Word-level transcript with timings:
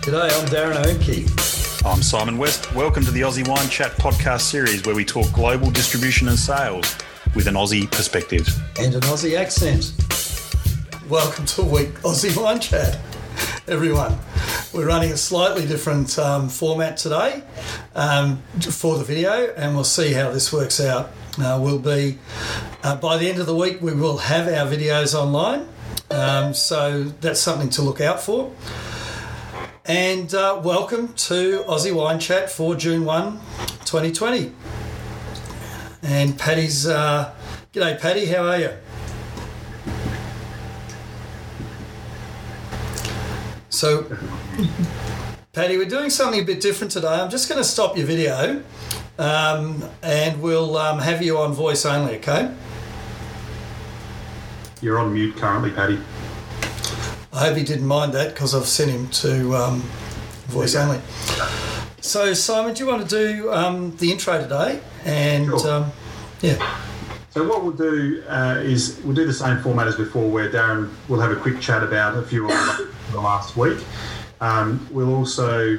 G'day, 0.00 0.30
I'm 0.40 0.48
Darren 0.48 0.82
Oemcke. 0.82 1.84
I'm 1.84 2.02
Simon 2.02 2.38
West. 2.38 2.74
Welcome 2.74 3.04
to 3.04 3.10
the 3.10 3.20
Aussie 3.20 3.46
Wine 3.46 3.68
Chat 3.68 3.92
podcast 3.98 4.40
series 4.40 4.82
where 4.86 4.94
we 4.94 5.04
talk 5.04 5.30
global 5.30 5.70
distribution 5.70 6.28
and 6.28 6.38
sales 6.38 6.96
with 7.34 7.46
an 7.46 7.54
Aussie 7.54 7.88
perspective. 7.90 8.48
And 8.78 8.94
an 8.94 9.02
Aussie 9.02 9.36
accent. 9.36 9.92
Welcome 11.10 11.44
to 11.44 11.60
a 11.60 11.64
week 11.66 11.90
Aussie 12.00 12.34
Wine 12.34 12.60
Chat, 12.60 12.98
everyone. 13.68 14.18
We're 14.72 14.86
running 14.86 15.12
a 15.12 15.18
slightly 15.18 15.66
different 15.66 16.18
um, 16.18 16.48
format 16.48 16.96
today 16.96 17.42
um, 17.94 18.42
for 18.58 18.96
the 18.96 19.04
video, 19.04 19.52
and 19.54 19.74
we'll 19.74 19.84
see 19.84 20.14
how 20.14 20.30
this 20.30 20.50
works 20.50 20.80
out. 20.80 21.10
Uh, 21.38 21.60
we'll 21.62 21.78
be, 21.78 22.18
uh, 22.82 22.96
by 22.96 23.18
the 23.18 23.28
end 23.28 23.38
of 23.38 23.44
the 23.44 23.54
week, 23.54 23.82
we 23.82 23.92
will 23.92 24.16
have 24.16 24.48
our 24.48 24.66
videos 24.66 25.14
online. 25.14 25.68
Um, 26.10 26.54
so 26.54 27.04
that's 27.04 27.38
something 27.38 27.68
to 27.70 27.82
look 27.82 28.00
out 28.00 28.22
for. 28.22 28.50
And 29.90 30.32
uh, 30.36 30.60
welcome 30.62 31.14
to 31.14 31.64
Aussie 31.64 31.92
Wine 31.92 32.20
Chat 32.20 32.48
for 32.48 32.76
June 32.76 33.04
1, 33.04 33.32
2020. 33.86 34.52
And 36.04 36.38
Paddy's, 36.38 36.86
uh, 36.86 37.34
g'day 37.72 37.98
Paddy, 37.98 38.26
how 38.26 38.46
are 38.46 38.58
you? 38.60 38.70
So, 43.68 44.16
Paddy, 45.52 45.76
we're 45.76 45.86
doing 45.86 46.10
something 46.10 46.40
a 46.40 46.44
bit 46.44 46.60
different 46.60 46.92
today. 46.92 47.08
I'm 47.08 47.28
just 47.28 47.48
going 47.48 47.60
to 47.60 47.68
stop 47.68 47.96
your 47.96 48.06
video 48.06 48.62
um, 49.18 49.82
and 50.04 50.40
we'll 50.40 50.76
um, 50.76 51.00
have 51.00 51.20
you 51.20 51.36
on 51.38 51.52
voice 51.52 51.84
only, 51.84 52.18
okay? 52.18 52.54
You're 54.80 55.00
on 55.00 55.12
mute 55.12 55.34
currently, 55.34 55.72
Paddy. 55.72 55.98
I 57.32 57.46
hope 57.46 57.56
he 57.56 57.64
didn't 57.64 57.86
mind 57.86 58.12
that 58.14 58.34
because 58.34 58.54
I've 58.54 58.66
sent 58.66 58.90
him 58.90 59.08
to 59.08 59.54
um, 59.56 59.80
voice 60.48 60.74
Yeah. 60.74 60.84
only. 60.88 61.00
So, 62.00 62.34
Simon, 62.34 62.74
do 62.74 62.82
you 62.82 62.90
want 62.90 63.08
to 63.08 63.16
do 63.16 63.52
um, 63.52 63.96
the 63.98 64.10
intro 64.10 64.40
today? 64.40 64.80
And 65.04 65.46
Sure. 65.46 65.70
um, 65.70 65.92
yeah, 66.40 66.56
So 67.30 67.46
what 67.46 67.62
we'll 67.62 67.72
do 67.72 68.24
uh, 68.28 68.56
is 68.62 68.98
we'll 69.04 69.14
do 69.14 69.26
the 69.26 69.32
same 69.34 69.58
format 69.62 69.86
as 69.86 69.94
before, 69.96 70.28
where 70.28 70.50
Darren 70.50 70.90
will 71.08 71.20
have 71.20 71.30
a 71.30 71.36
quick 71.36 71.60
chat 71.60 71.82
about 71.84 72.16
a 72.16 72.22
few 72.22 72.50
of 72.50 72.90
the 73.12 73.20
last 73.20 73.56
week. 73.56 73.78
Um, 74.40 74.84
we'll 74.90 75.14
also 75.14 75.78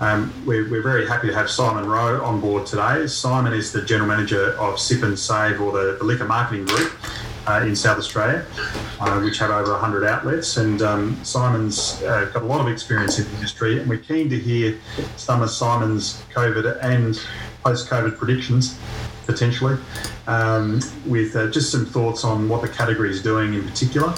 um, 0.00 0.30
we're, 0.44 0.68
we're 0.70 0.82
very 0.82 1.08
happy 1.08 1.28
to 1.28 1.34
have 1.34 1.50
Simon 1.50 1.86
Rowe 1.88 2.22
on 2.22 2.40
board 2.40 2.66
today. 2.66 3.06
Simon 3.06 3.54
is 3.54 3.72
the 3.72 3.80
general 3.82 4.06
manager 4.08 4.50
of 4.60 4.78
Sip 4.78 5.02
and 5.02 5.18
Save, 5.18 5.60
or 5.60 5.72
the, 5.72 5.96
the 5.98 6.04
liquor 6.04 6.26
marketing 6.26 6.66
group 6.66 6.92
uh, 7.46 7.64
in 7.64 7.76
South 7.76 7.98
Australia, 7.98 8.44
uh, 9.00 9.20
which 9.20 9.38
have 9.38 9.50
over 9.50 9.72
100 9.72 10.04
outlets. 10.04 10.56
And 10.56 10.82
um, 10.82 11.24
Simon's 11.24 12.02
uh, 12.02 12.30
got 12.32 12.42
a 12.42 12.46
lot 12.46 12.60
of 12.60 12.68
experience 12.68 13.18
in 13.18 13.24
the 13.26 13.34
industry, 13.34 13.80
and 13.80 13.88
we're 13.88 13.98
keen 13.98 14.28
to 14.30 14.38
hear 14.38 14.78
some 15.16 15.42
of 15.42 15.50
Simon's 15.50 16.22
COVID 16.34 16.82
and 16.82 17.20
post-COVID 17.62 18.16
predictions 18.16 18.78
potentially, 19.26 19.76
um, 20.28 20.80
with 21.04 21.34
uh, 21.34 21.50
just 21.50 21.72
some 21.72 21.84
thoughts 21.84 22.22
on 22.22 22.48
what 22.48 22.62
the 22.62 22.68
category 22.68 23.10
is 23.10 23.22
doing 23.22 23.54
in 23.54 23.64
particular 23.68 24.14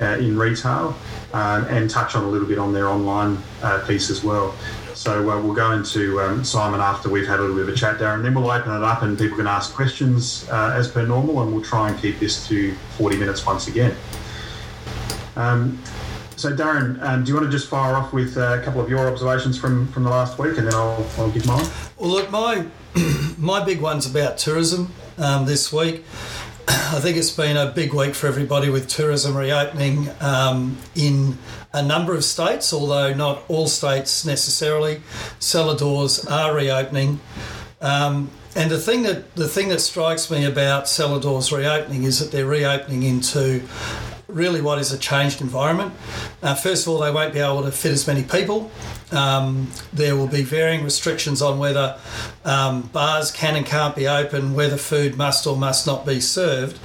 uh, 0.00 0.16
in 0.18 0.36
retail, 0.36 0.96
uh, 1.32 1.64
and 1.68 1.88
touch 1.88 2.16
on 2.16 2.24
a 2.24 2.28
little 2.28 2.48
bit 2.48 2.58
on 2.58 2.72
their 2.72 2.88
online 2.88 3.38
piece 3.86 4.10
as 4.10 4.24
well. 4.24 4.54
So 5.00 5.30
uh, 5.30 5.40
we'll 5.40 5.54
go 5.54 5.72
into 5.72 6.20
um, 6.20 6.44
Simon 6.44 6.78
after 6.78 7.08
we've 7.08 7.26
had 7.26 7.38
a 7.38 7.40
little 7.40 7.56
bit 7.56 7.62
of 7.62 7.70
a 7.70 7.74
chat, 7.74 7.96
Darren. 7.96 8.22
Then 8.22 8.34
we'll 8.34 8.50
open 8.50 8.70
it 8.70 8.84
up 8.84 9.00
and 9.00 9.18
people 9.18 9.38
can 9.38 9.46
ask 9.46 9.72
questions 9.72 10.46
uh, 10.50 10.74
as 10.74 10.88
per 10.88 11.06
normal, 11.06 11.40
and 11.40 11.54
we'll 11.54 11.64
try 11.64 11.88
and 11.88 11.98
keep 11.98 12.18
this 12.18 12.46
to 12.48 12.74
40 12.98 13.16
minutes 13.16 13.46
once 13.46 13.66
again. 13.66 13.96
Um, 15.36 15.82
so, 16.36 16.54
Darren, 16.54 17.00
um, 17.00 17.24
do 17.24 17.30
you 17.30 17.34
want 17.34 17.46
to 17.46 17.50
just 17.50 17.70
fire 17.70 17.94
off 17.94 18.12
with 18.12 18.36
uh, 18.36 18.58
a 18.60 18.62
couple 18.62 18.82
of 18.82 18.90
your 18.90 19.10
observations 19.10 19.58
from, 19.58 19.90
from 19.90 20.04
the 20.04 20.10
last 20.10 20.38
week, 20.38 20.58
and 20.58 20.66
then 20.66 20.74
I'll, 20.74 21.06
I'll 21.16 21.30
give 21.30 21.46
mine? 21.46 21.66
Well, 21.96 22.10
look, 22.10 22.30
my 22.30 22.66
my 23.38 23.64
big 23.64 23.80
one's 23.80 24.04
about 24.04 24.36
tourism 24.36 24.92
um, 25.16 25.46
this 25.46 25.72
week. 25.72 26.04
I 26.92 27.00
think 27.00 27.16
it's 27.16 27.32
been 27.32 27.56
a 27.56 27.66
big 27.66 27.92
week 27.92 28.14
for 28.14 28.28
everybody 28.28 28.68
with 28.70 28.86
tourism 28.86 29.36
reopening 29.36 30.08
um, 30.20 30.78
in 30.94 31.36
a 31.72 31.82
number 31.82 32.14
of 32.14 32.24
states, 32.24 32.72
although 32.72 33.12
not 33.12 33.42
all 33.48 33.66
states 33.66 34.24
necessarily. 34.24 35.02
Cellar 35.40 35.76
doors 35.76 36.24
are 36.26 36.54
reopening. 36.54 37.18
Um, 37.80 38.30
and 38.54 38.70
the 38.70 38.78
thing 38.78 39.02
that 39.02 39.34
the 39.34 39.48
thing 39.48 39.68
that 39.70 39.80
strikes 39.80 40.30
me 40.30 40.44
about 40.44 40.88
cellar 40.88 41.20
doors 41.20 41.50
reopening 41.50 42.04
is 42.04 42.20
that 42.20 42.30
they're 42.30 42.46
reopening 42.46 43.02
into 43.02 43.62
really 44.32 44.60
what 44.60 44.78
is 44.78 44.92
a 44.92 44.98
changed 44.98 45.40
environment. 45.40 45.92
Uh, 46.42 46.54
first 46.54 46.86
of 46.86 46.92
all, 46.92 46.98
they 47.00 47.10
won't 47.10 47.32
be 47.32 47.40
able 47.40 47.62
to 47.62 47.72
fit 47.72 47.92
as 47.92 48.06
many 48.06 48.22
people. 48.22 48.70
Um, 49.12 49.70
there 49.92 50.16
will 50.16 50.28
be 50.28 50.42
varying 50.42 50.84
restrictions 50.84 51.42
on 51.42 51.58
whether 51.58 51.98
um, 52.44 52.82
bars 52.82 53.30
can 53.30 53.56
and 53.56 53.66
can't 53.66 53.96
be 53.96 54.06
open, 54.06 54.54
whether 54.54 54.76
food 54.76 55.16
must 55.16 55.46
or 55.46 55.56
must 55.56 55.86
not 55.86 56.06
be 56.06 56.20
served. 56.20 56.78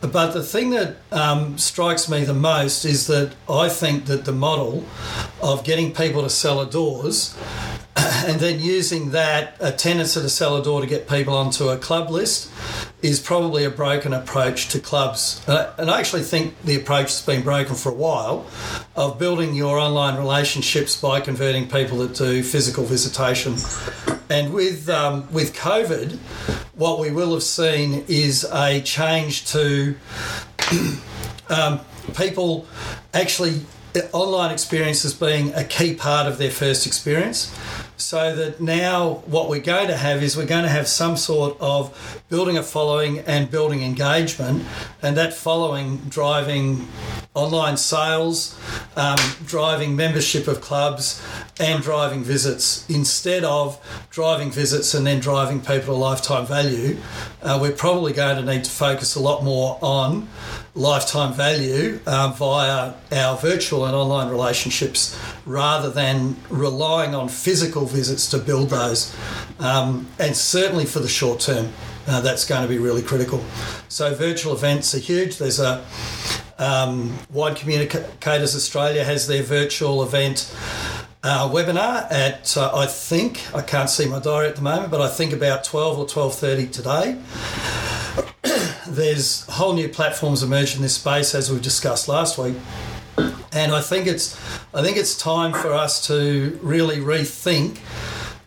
But 0.00 0.32
the 0.32 0.42
thing 0.42 0.70
that 0.70 0.96
um, 1.10 1.58
strikes 1.58 2.08
me 2.08 2.24
the 2.24 2.34
most 2.34 2.84
is 2.84 3.06
that 3.06 3.32
I 3.48 3.68
think 3.68 4.06
that 4.06 4.24
the 4.24 4.32
model 4.32 4.84
of 5.42 5.64
getting 5.64 5.92
people 5.92 6.22
to 6.22 6.30
cellar 6.30 6.66
doors 6.66 7.36
and 8.26 8.40
then 8.40 8.60
using 8.60 9.10
that 9.10 9.56
attendance 9.60 10.16
at 10.16 10.24
a 10.24 10.28
cellar 10.28 10.62
door 10.62 10.80
to 10.80 10.86
get 10.86 11.08
people 11.08 11.34
onto 11.34 11.68
a 11.68 11.78
club 11.78 12.10
list 12.10 12.50
is 13.00 13.20
probably 13.20 13.64
a 13.64 13.70
broken 13.70 14.12
approach 14.12 14.68
to 14.68 14.80
clubs. 14.80 15.46
Uh, 15.48 15.72
and 15.78 15.90
I 15.90 15.98
actually 15.98 16.22
think 16.22 16.60
the 16.62 16.76
approach 16.76 17.06
has 17.06 17.22
been 17.22 17.42
broken 17.42 17.74
for 17.74 17.90
a 17.90 17.94
while 17.94 18.46
of 18.96 19.18
building 19.18 19.54
your 19.54 19.78
online 19.78 20.16
relationships 20.16 21.00
by 21.00 21.20
converting 21.20 21.68
people 21.68 21.98
that 21.98 22.14
do 22.14 22.42
physical 22.42 22.84
visitation. 22.84 23.56
And 24.28 24.52
with 24.52 24.88
um, 24.90 25.32
with 25.32 25.54
COVID, 25.54 26.18
what 26.74 26.98
we 26.98 27.10
will 27.10 27.32
have 27.32 27.44
seen 27.44 28.04
is 28.08 28.44
a 28.52 28.82
change 28.82 29.46
to 29.52 29.94
um, 31.48 31.80
people 32.14 32.66
actually 33.14 33.60
online 34.12 34.52
experiences 34.52 35.14
being 35.14 35.54
a 35.54 35.64
key 35.64 35.94
part 35.94 36.26
of 36.26 36.38
their 36.38 36.50
first 36.50 36.86
experience. 36.86 37.54
So 37.98 38.36
that 38.36 38.60
now 38.60 39.22
what 39.26 39.48
we're 39.48 39.60
going 39.60 39.88
to 39.88 39.96
have 39.96 40.22
is 40.22 40.36
we're 40.36 40.44
going 40.44 40.64
to 40.64 40.68
have 40.68 40.86
some 40.86 41.16
sort 41.16 41.56
of 41.60 42.22
building 42.28 42.58
a 42.58 42.62
following 42.62 43.20
and 43.20 43.50
building 43.50 43.82
engagement, 43.82 44.64
and 45.00 45.16
that 45.16 45.32
following 45.32 45.96
driving 46.08 46.88
online 47.32 47.78
sales, 47.78 48.58
um, 48.96 49.16
driving 49.46 49.96
membership 49.96 50.46
of 50.46 50.60
clubs, 50.60 51.22
and 51.58 51.82
driving 51.82 52.22
visits 52.22 52.88
instead 52.90 53.44
of 53.44 53.80
driving 54.10 54.50
visits 54.50 54.92
and 54.92 55.06
then 55.06 55.18
driving 55.18 55.60
people 55.60 55.86
to 55.86 55.92
lifetime 55.94 56.44
value. 56.46 56.98
Uh, 57.42 57.58
we're 57.60 57.72
probably 57.72 58.12
going 58.12 58.36
to 58.36 58.52
need 58.52 58.64
to 58.64 58.70
focus 58.70 59.14
a 59.14 59.20
lot 59.20 59.42
more 59.42 59.78
on 59.80 60.28
lifetime 60.76 61.32
value 61.32 61.98
uh, 62.06 62.32
via 62.36 62.92
our 63.12 63.36
virtual 63.38 63.86
and 63.86 63.96
online 63.96 64.28
relationships 64.28 65.18
rather 65.46 65.90
than 65.90 66.36
relying 66.50 67.14
on 67.14 67.28
physical 67.28 67.86
visits 67.86 68.28
to 68.30 68.38
build 68.38 68.68
those. 68.70 69.16
Um, 69.58 70.06
and 70.18 70.36
certainly 70.36 70.84
for 70.84 71.00
the 71.00 71.08
short 71.08 71.40
term, 71.40 71.72
uh, 72.06 72.20
that's 72.20 72.44
going 72.44 72.62
to 72.62 72.68
be 72.68 72.78
really 72.78 73.02
critical. 73.02 73.42
So 73.88 74.14
virtual 74.14 74.52
events 74.52 74.94
are 74.94 74.98
huge. 74.98 75.38
There's 75.38 75.58
a 75.58 75.84
um, 76.58 77.18
Wine 77.32 77.54
Communicators 77.54 78.54
Australia 78.54 79.04
has 79.04 79.26
their 79.26 79.42
virtual 79.42 80.02
event 80.02 80.54
uh, 81.22 81.50
webinar 81.50 82.10
at 82.10 82.56
uh, 82.56 82.70
I 82.74 82.86
think 82.86 83.42
I 83.54 83.60
can't 83.60 83.90
see 83.90 84.06
my 84.06 84.20
diary 84.20 84.48
at 84.48 84.56
the 84.56 84.62
moment, 84.62 84.90
but 84.90 85.00
I 85.00 85.08
think 85.08 85.32
about 85.32 85.64
twelve 85.64 85.98
or 85.98 86.06
twelve 86.06 86.34
thirty 86.34 86.66
today. 86.66 87.18
There's 88.88 89.44
whole 89.46 89.72
new 89.72 89.88
platforms 89.88 90.42
emerged 90.42 90.76
in 90.76 90.82
this 90.82 90.94
space 90.94 91.34
as 91.34 91.50
we 91.50 91.58
discussed 91.60 92.08
last 92.08 92.38
week, 92.38 92.56
and 93.52 93.72
I 93.72 93.80
think 93.80 94.06
it's 94.06 94.36
I 94.74 94.82
think 94.82 94.96
it's 94.96 95.16
time 95.16 95.52
for 95.52 95.72
us 95.72 96.06
to 96.06 96.58
really 96.62 96.98
rethink 96.98 97.78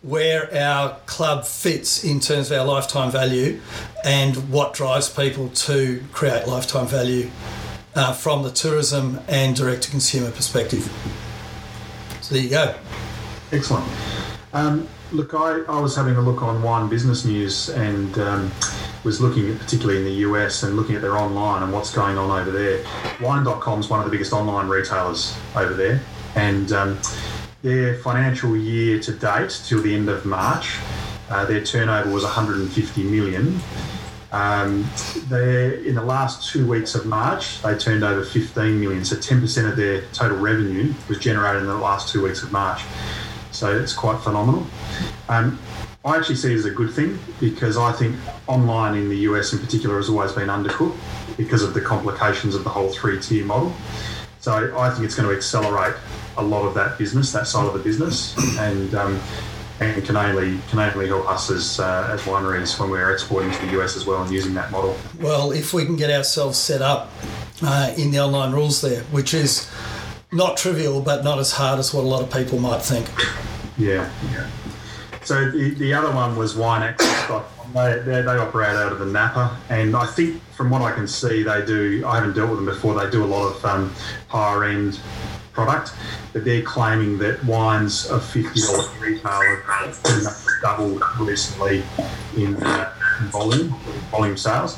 where 0.02 0.52
our 0.54 0.96
club 1.06 1.44
fits 1.44 2.04
in 2.04 2.20
terms 2.20 2.50
of 2.50 2.58
our 2.58 2.64
lifetime 2.64 3.10
value 3.10 3.60
and 4.02 4.34
what 4.50 4.72
drives 4.72 5.10
people 5.10 5.50
to 5.50 6.02
create 6.12 6.48
lifetime 6.48 6.86
value 6.86 7.30
uh, 7.94 8.12
from 8.12 8.42
the 8.42 8.50
tourism 8.50 9.20
and 9.28 9.54
direct 9.54 9.82
to 9.82 9.90
consumer 9.90 10.30
perspective. 10.30 10.90
So 12.22 12.34
there 12.34 12.42
you 12.42 12.50
go. 12.50 12.74
Excellent. 13.52 13.86
Um, 14.52 14.88
look, 15.12 15.34
I, 15.34 15.60
I 15.68 15.80
was 15.80 15.96
having 15.96 16.16
a 16.16 16.20
look 16.20 16.42
on 16.42 16.62
Wine 16.62 16.88
Business 16.88 17.24
News 17.24 17.68
and 17.70 18.16
um, 18.18 18.50
was 19.04 19.20
looking 19.20 19.50
at, 19.50 19.58
particularly 19.58 19.98
in 19.98 20.04
the 20.04 20.20
US 20.28 20.62
and 20.62 20.76
looking 20.76 20.94
at 20.94 21.02
their 21.02 21.16
online 21.16 21.62
and 21.62 21.72
what's 21.72 21.92
going 21.92 22.16
on 22.16 22.30
over 22.30 22.50
there. 22.50 22.84
Wine.com 23.20 23.80
is 23.80 23.88
one 23.88 24.00
of 24.00 24.04
the 24.04 24.10
biggest 24.10 24.32
online 24.32 24.68
retailers 24.68 25.36
over 25.56 25.74
there. 25.74 26.00
And 26.36 26.72
um, 26.72 26.98
their 27.62 27.96
financial 27.96 28.56
year 28.56 29.00
to 29.00 29.12
date, 29.12 29.60
till 29.66 29.82
the 29.82 29.94
end 29.94 30.08
of 30.08 30.24
March, 30.24 30.78
uh, 31.28 31.44
their 31.44 31.64
turnover 31.64 32.10
was 32.10 32.22
150 32.22 33.02
million. 33.04 33.60
Um, 34.32 34.88
they 35.28 35.84
in 35.88 35.96
the 35.96 36.04
last 36.04 36.52
two 36.52 36.64
weeks 36.64 36.94
of 36.94 37.04
March, 37.04 37.60
they 37.62 37.76
turned 37.76 38.04
over 38.04 38.24
15 38.24 38.78
million. 38.78 39.04
So 39.04 39.16
10% 39.16 39.68
of 39.68 39.76
their 39.76 40.02
total 40.12 40.38
revenue 40.38 40.94
was 41.08 41.18
generated 41.18 41.62
in 41.62 41.68
the 41.68 41.76
last 41.76 42.12
two 42.12 42.22
weeks 42.22 42.44
of 42.44 42.52
March. 42.52 42.82
So 43.60 43.78
it's 43.78 43.92
quite 43.92 44.18
phenomenal. 44.22 44.66
Um, 45.28 45.58
I 46.02 46.16
actually 46.16 46.36
see 46.36 46.50
it 46.50 46.56
as 46.56 46.64
a 46.64 46.70
good 46.70 46.94
thing 46.94 47.18
because 47.40 47.76
I 47.76 47.92
think 47.92 48.16
online 48.46 48.94
in 48.94 49.10
the 49.10 49.18
US 49.28 49.52
in 49.52 49.58
particular 49.58 49.98
has 49.98 50.08
always 50.08 50.32
been 50.32 50.48
undercooked 50.48 50.96
because 51.36 51.62
of 51.62 51.74
the 51.74 51.80
complications 51.82 52.54
of 52.54 52.64
the 52.64 52.70
whole 52.70 52.88
three 52.88 53.20
tier 53.20 53.44
model. 53.44 53.70
So 54.38 54.74
I 54.78 54.88
think 54.88 55.04
it's 55.04 55.14
going 55.14 55.28
to 55.28 55.36
accelerate 55.36 55.94
a 56.38 56.42
lot 56.42 56.66
of 56.66 56.72
that 56.72 56.96
business, 56.96 57.32
that 57.32 57.46
side 57.46 57.66
of 57.66 57.74
the 57.74 57.80
business, 57.80 58.34
and 58.56 58.94
um, 58.94 59.20
and 59.78 60.02
can 60.06 60.16
only 60.16 60.58
can 60.70 60.78
only 60.78 61.08
help 61.08 61.30
us 61.30 61.50
as 61.50 61.80
uh, 61.80 62.08
as 62.10 62.22
wineries 62.22 62.80
when 62.80 62.88
we're 62.88 63.12
exporting 63.12 63.50
to 63.50 63.66
the 63.66 63.78
US 63.82 63.94
as 63.94 64.06
well 64.06 64.22
and 64.22 64.32
using 64.32 64.54
that 64.54 64.70
model. 64.70 64.96
Well, 65.20 65.52
if 65.52 65.74
we 65.74 65.84
can 65.84 65.96
get 65.96 66.10
ourselves 66.10 66.56
set 66.56 66.80
up 66.80 67.10
uh, 67.60 67.92
in 67.98 68.10
the 68.10 68.20
online 68.20 68.52
rules 68.52 68.80
there, 68.80 69.02
which 69.12 69.34
is 69.34 69.70
not 70.32 70.56
trivial, 70.56 71.00
but 71.00 71.24
not 71.24 71.38
as 71.38 71.52
hard 71.52 71.78
as 71.78 71.92
what 71.92 72.04
a 72.04 72.06
lot 72.06 72.22
of 72.22 72.32
people 72.32 72.58
might 72.58 72.82
think. 72.82 73.08
Yeah, 73.76 74.10
yeah. 74.32 74.48
So 75.22 75.50
the, 75.50 75.70
the 75.70 75.92
other 75.92 76.14
one 76.14 76.36
was 76.36 76.54
WineAccess.com. 76.54 77.44
They, 77.72 78.02
they, 78.02 78.26
operate 78.26 78.70
out 78.70 78.90
of 78.90 78.98
the 78.98 79.06
Napa, 79.06 79.56
and 79.68 79.94
I 79.94 80.04
think 80.04 80.42
from 80.54 80.70
what 80.70 80.82
I 80.82 80.90
can 80.90 81.06
see, 81.06 81.44
they 81.44 81.64
do. 81.64 82.02
I 82.04 82.16
haven't 82.16 82.34
dealt 82.34 82.50
with 82.50 82.58
them 82.58 82.66
before. 82.66 82.94
They 82.94 83.08
do 83.10 83.22
a 83.22 83.26
lot 83.26 83.46
of 83.46 83.64
um, 83.64 83.94
higher 84.26 84.64
end 84.64 84.98
product, 85.52 85.92
but 86.32 86.44
they're 86.44 86.62
claiming 86.62 87.16
that 87.18 87.44
wines 87.44 88.06
of 88.10 88.24
fifty 88.24 88.60
dollars 88.60 88.88
retail 88.98 89.40
have 89.66 90.46
doubled 90.62 91.00
recently 91.20 91.84
in, 92.36 92.60
uh, 92.60 92.92
volume 93.30 93.68
volume 94.10 94.36
sales. 94.36 94.76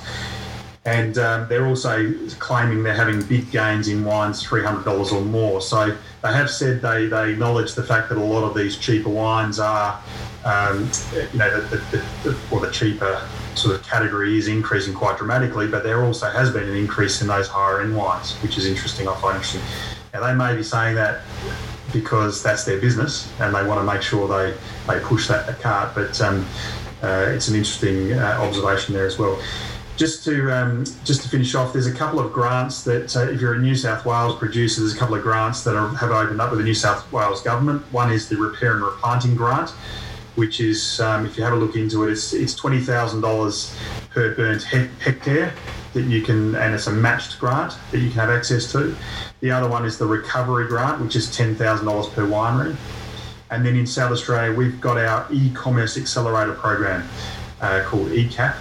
And 0.84 1.16
um, 1.16 1.48
they're 1.48 1.66
also 1.66 2.12
claiming 2.40 2.82
they're 2.82 2.94
having 2.94 3.22
big 3.22 3.52
gains 3.52 3.86
in 3.86 4.04
wines 4.04 4.44
$300 4.44 5.12
or 5.12 5.20
more. 5.20 5.60
So 5.60 5.96
they 6.22 6.32
have 6.32 6.50
said 6.50 6.82
they, 6.82 7.06
they 7.06 7.32
acknowledge 7.32 7.74
the 7.74 7.84
fact 7.84 8.08
that 8.08 8.18
a 8.18 8.24
lot 8.24 8.42
of 8.42 8.56
these 8.56 8.76
cheaper 8.76 9.08
wines 9.08 9.60
are, 9.60 10.02
um, 10.44 10.90
you 11.14 11.38
know, 11.38 11.60
the, 11.60 11.76
the, 11.76 12.04
the, 12.24 12.38
or 12.50 12.58
the 12.60 12.70
cheaper 12.72 13.28
sort 13.54 13.76
of 13.76 13.86
category 13.86 14.36
is 14.36 14.48
increasing 14.48 14.92
quite 14.92 15.18
dramatically, 15.18 15.68
but 15.68 15.84
there 15.84 16.04
also 16.04 16.28
has 16.28 16.52
been 16.52 16.68
an 16.68 16.74
increase 16.74 17.22
in 17.22 17.28
those 17.28 17.46
higher 17.46 17.80
end 17.80 17.96
wines, 17.96 18.32
which 18.42 18.58
is 18.58 18.66
interesting. 18.66 19.06
I 19.06 19.14
find 19.20 19.36
interesting. 19.36 19.60
Now 20.12 20.26
they 20.26 20.34
may 20.34 20.56
be 20.56 20.64
saying 20.64 20.96
that 20.96 21.20
because 21.92 22.42
that's 22.42 22.64
their 22.64 22.80
business 22.80 23.32
and 23.38 23.54
they 23.54 23.64
want 23.64 23.78
to 23.78 23.84
make 23.84 24.02
sure 24.02 24.26
they, 24.26 24.56
they 24.88 24.98
push 25.00 25.28
that 25.28 25.60
cart, 25.60 25.94
but 25.94 26.20
um, 26.20 26.44
uh, 27.04 27.26
it's 27.28 27.46
an 27.46 27.54
interesting 27.54 28.14
uh, 28.14 28.38
observation 28.40 28.94
there 28.94 29.06
as 29.06 29.16
well 29.16 29.40
just 29.96 30.24
to 30.24 30.50
um, 30.50 30.84
just 31.04 31.22
to 31.22 31.28
finish 31.28 31.54
off, 31.54 31.72
there's 31.72 31.86
a 31.86 31.94
couple 31.94 32.18
of 32.18 32.32
grants 32.32 32.82
that 32.84 33.14
uh, 33.16 33.30
if 33.30 33.40
you're 33.40 33.54
a 33.54 33.58
New 33.58 33.74
South 33.74 34.04
Wales 34.04 34.36
producer, 34.38 34.80
there's 34.80 34.94
a 34.94 34.98
couple 34.98 35.14
of 35.14 35.22
grants 35.22 35.62
that 35.64 35.76
are, 35.76 35.88
have 35.96 36.10
opened 36.10 36.40
up 36.40 36.50
with 36.50 36.60
the 36.60 36.64
New 36.64 36.74
South 36.74 37.10
Wales 37.12 37.42
government. 37.42 37.82
One 37.92 38.10
is 38.10 38.28
the 38.28 38.36
repair 38.36 38.74
and 38.74 38.82
replanting 38.82 39.34
grant, 39.36 39.70
which 40.36 40.60
is 40.60 41.00
um, 41.00 41.26
if 41.26 41.36
you 41.36 41.44
have 41.44 41.52
a 41.52 41.56
look 41.56 41.76
into 41.76 42.04
it, 42.04 42.12
it's 42.12 42.32
it's 42.32 42.54
twenty 42.54 42.80
thousand 42.80 43.20
dollars 43.20 43.76
per 44.10 44.34
burnt 44.34 44.62
he- 44.64 44.88
hectare 45.00 45.52
that 45.92 46.02
you 46.02 46.22
can, 46.22 46.54
and 46.54 46.74
it's 46.74 46.86
a 46.86 46.92
matched 46.92 47.38
grant 47.38 47.74
that 47.90 47.98
you 47.98 48.08
can 48.08 48.18
have 48.18 48.30
access 48.30 48.72
to. 48.72 48.96
The 49.40 49.50
other 49.50 49.68
one 49.68 49.84
is 49.84 49.98
the 49.98 50.06
recovery 50.06 50.66
grant, 50.68 51.02
which 51.02 51.16
is 51.16 51.34
ten 51.34 51.54
thousand 51.54 51.86
dollars 51.86 52.08
per 52.08 52.26
winery. 52.26 52.76
And 53.50 53.66
then 53.66 53.76
in 53.76 53.86
South 53.86 54.10
Australia, 54.10 54.56
we've 54.56 54.80
got 54.80 54.96
our 54.96 55.26
e-commerce 55.30 55.98
accelerator 55.98 56.54
program 56.54 57.06
uh, 57.62 57.82
called 57.86 58.08
ECAP 58.08 58.54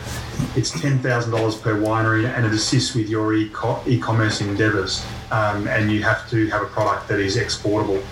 it's 0.56 0.72
$10,000 0.72 1.62
per 1.62 1.80
winery 1.80 2.28
and 2.28 2.46
it 2.46 2.52
assists 2.52 2.94
with 2.94 3.10
your 3.10 3.34
e-commerce 3.34 4.42
endeavours. 4.42 5.06
Um, 5.32 5.68
and 5.68 5.90
you 5.90 6.04
have 6.04 6.30
to 6.30 6.48
have 6.48 6.62
a 6.62 6.66
product 6.66 7.08
that 7.08 7.20
is 7.20 7.38
exportable. 7.38 8.04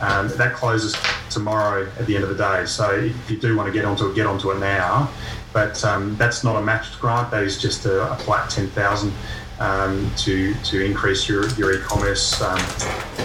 Um, 0.00 0.28
that 0.36 0.54
closes 0.54 0.96
tomorrow 1.30 1.88
at 1.98 2.06
the 2.06 2.16
end 2.16 2.24
of 2.24 2.30
the 2.30 2.36
day. 2.36 2.66
So 2.66 2.90
if 2.90 3.30
you 3.30 3.36
do 3.36 3.56
want 3.56 3.68
to 3.68 3.72
get 3.72 3.84
onto 3.84 4.08
it, 4.08 4.14
get 4.14 4.26
onto 4.26 4.50
it 4.50 4.58
now. 4.58 5.10
But 5.52 5.82
um, 5.84 6.16
that's 6.16 6.42
not 6.42 6.56
a 6.56 6.62
matched 6.62 7.00
grant. 7.00 7.30
That 7.30 7.44
is 7.44 7.60
just 7.60 7.86
a, 7.86 8.12
a 8.12 8.16
flat 8.16 8.50
10,000 8.50 9.12
um, 9.60 10.10
to 10.18 10.54
to 10.54 10.84
increase 10.84 11.28
your 11.28 11.48
your 11.54 11.72
e-commerce, 11.72 12.40
um, 12.40 12.58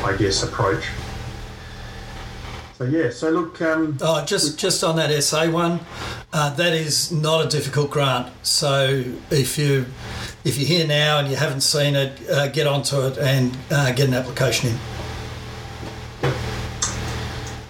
I 0.04 0.16
guess, 0.18 0.42
approach. 0.42 0.84
So 2.84 2.90
yeah, 2.90 3.10
so 3.12 3.30
look. 3.30 3.62
Um, 3.62 3.98
oh, 4.02 4.26
just 4.26 4.60
just 4.60 4.84
on 4.84 4.98
that 4.98 5.24
SA 5.24 5.50
one, 5.50 5.80
uh, 6.34 6.54
that 6.56 6.74
is 6.74 7.14
not 7.14 7.46
a 7.46 7.48
difficult 7.48 7.92
grant. 7.92 8.28
So 8.46 9.06
if 9.32 9.58
you 9.58 9.86
if 10.44 10.58
you're 10.58 10.68
here 10.68 10.86
now 10.86 11.20
and 11.20 11.30
you 11.30 11.38
haven't 11.38 11.62
seen 11.62 11.96
it, 11.96 12.20
uh, 12.30 12.50
get 12.50 12.68
onto 12.68 13.00
it 13.08 13.18
and 13.18 13.58
uh, 13.72 13.94
get 13.94 14.10
an 14.10 14.14
application 14.14 14.72
in. 14.72 16.32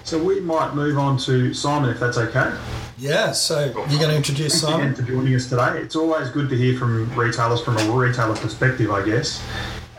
So 0.03 0.17
we 0.21 0.39
might 0.39 0.73
move 0.73 0.97
on 0.97 1.19
to 1.19 1.53
Simon, 1.53 1.91
if 1.91 1.99
that's 1.99 2.17
okay. 2.17 2.51
Yeah, 2.97 3.33
so 3.33 3.65
you're 3.65 3.99
going 3.99 4.09
to 4.09 4.15
introduce 4.15 4.61
Thanks 4.61 4.77
Simon. 4.77 4.95
For 4.95 5.03
joining 5.03 5.35
us 5.35 5.47
today. 5.47 5.79
It's 5.79 5.95
always 5.95 6.29
good 6.29 6.49
to 6.49 6.57
hear 6.57 6.77
from 6.77 7.13
retailers 7.15 7.61
from 7.61 7.77
a 7.77 7.91
retailer 7.91 8.35
perspective, 8.35 8.89
I 8.89 9.05
guess 9.05 9.43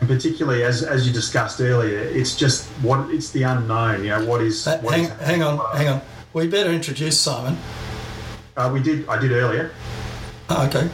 and 0.05 0.19
particularly 0.19 0.63
as, 0.63 0.83
as 0.83 1.07
you 1.07 1.13
discussed 1.13 1.59
earlier, 1.59 1.99
it's 1.99 2.35
just 2.35 2.67
what 2.83 3.09
it's 3.09 3.31
the 3.31 3.43
unknown. 3.43 4.03
You 4.03 4.09
know, 4.09 4.25
what 4.25 4.41
is? 4.41 4.67
Uh, 4.67 4.77
what 4.79 4.93
hang, 4.93 5.05
is 5.05 5.09
hang 5.19 5.43
on, 5.43 5.75
hang 5.75 5.87
on. 5.87 6.01
We 6.33 6.47
better 6.47 6.71
introduce 6.71 7.19
Simon. 7.19 7.57
Uh, 8.55 8.69
we 8.71 8.81
did. 8.81 9.07
I 9.09 9.17
did 9.19 9.31
earlier. 9.31 9.71
Oh, 10.49 10.65
okay. 10.67 10.89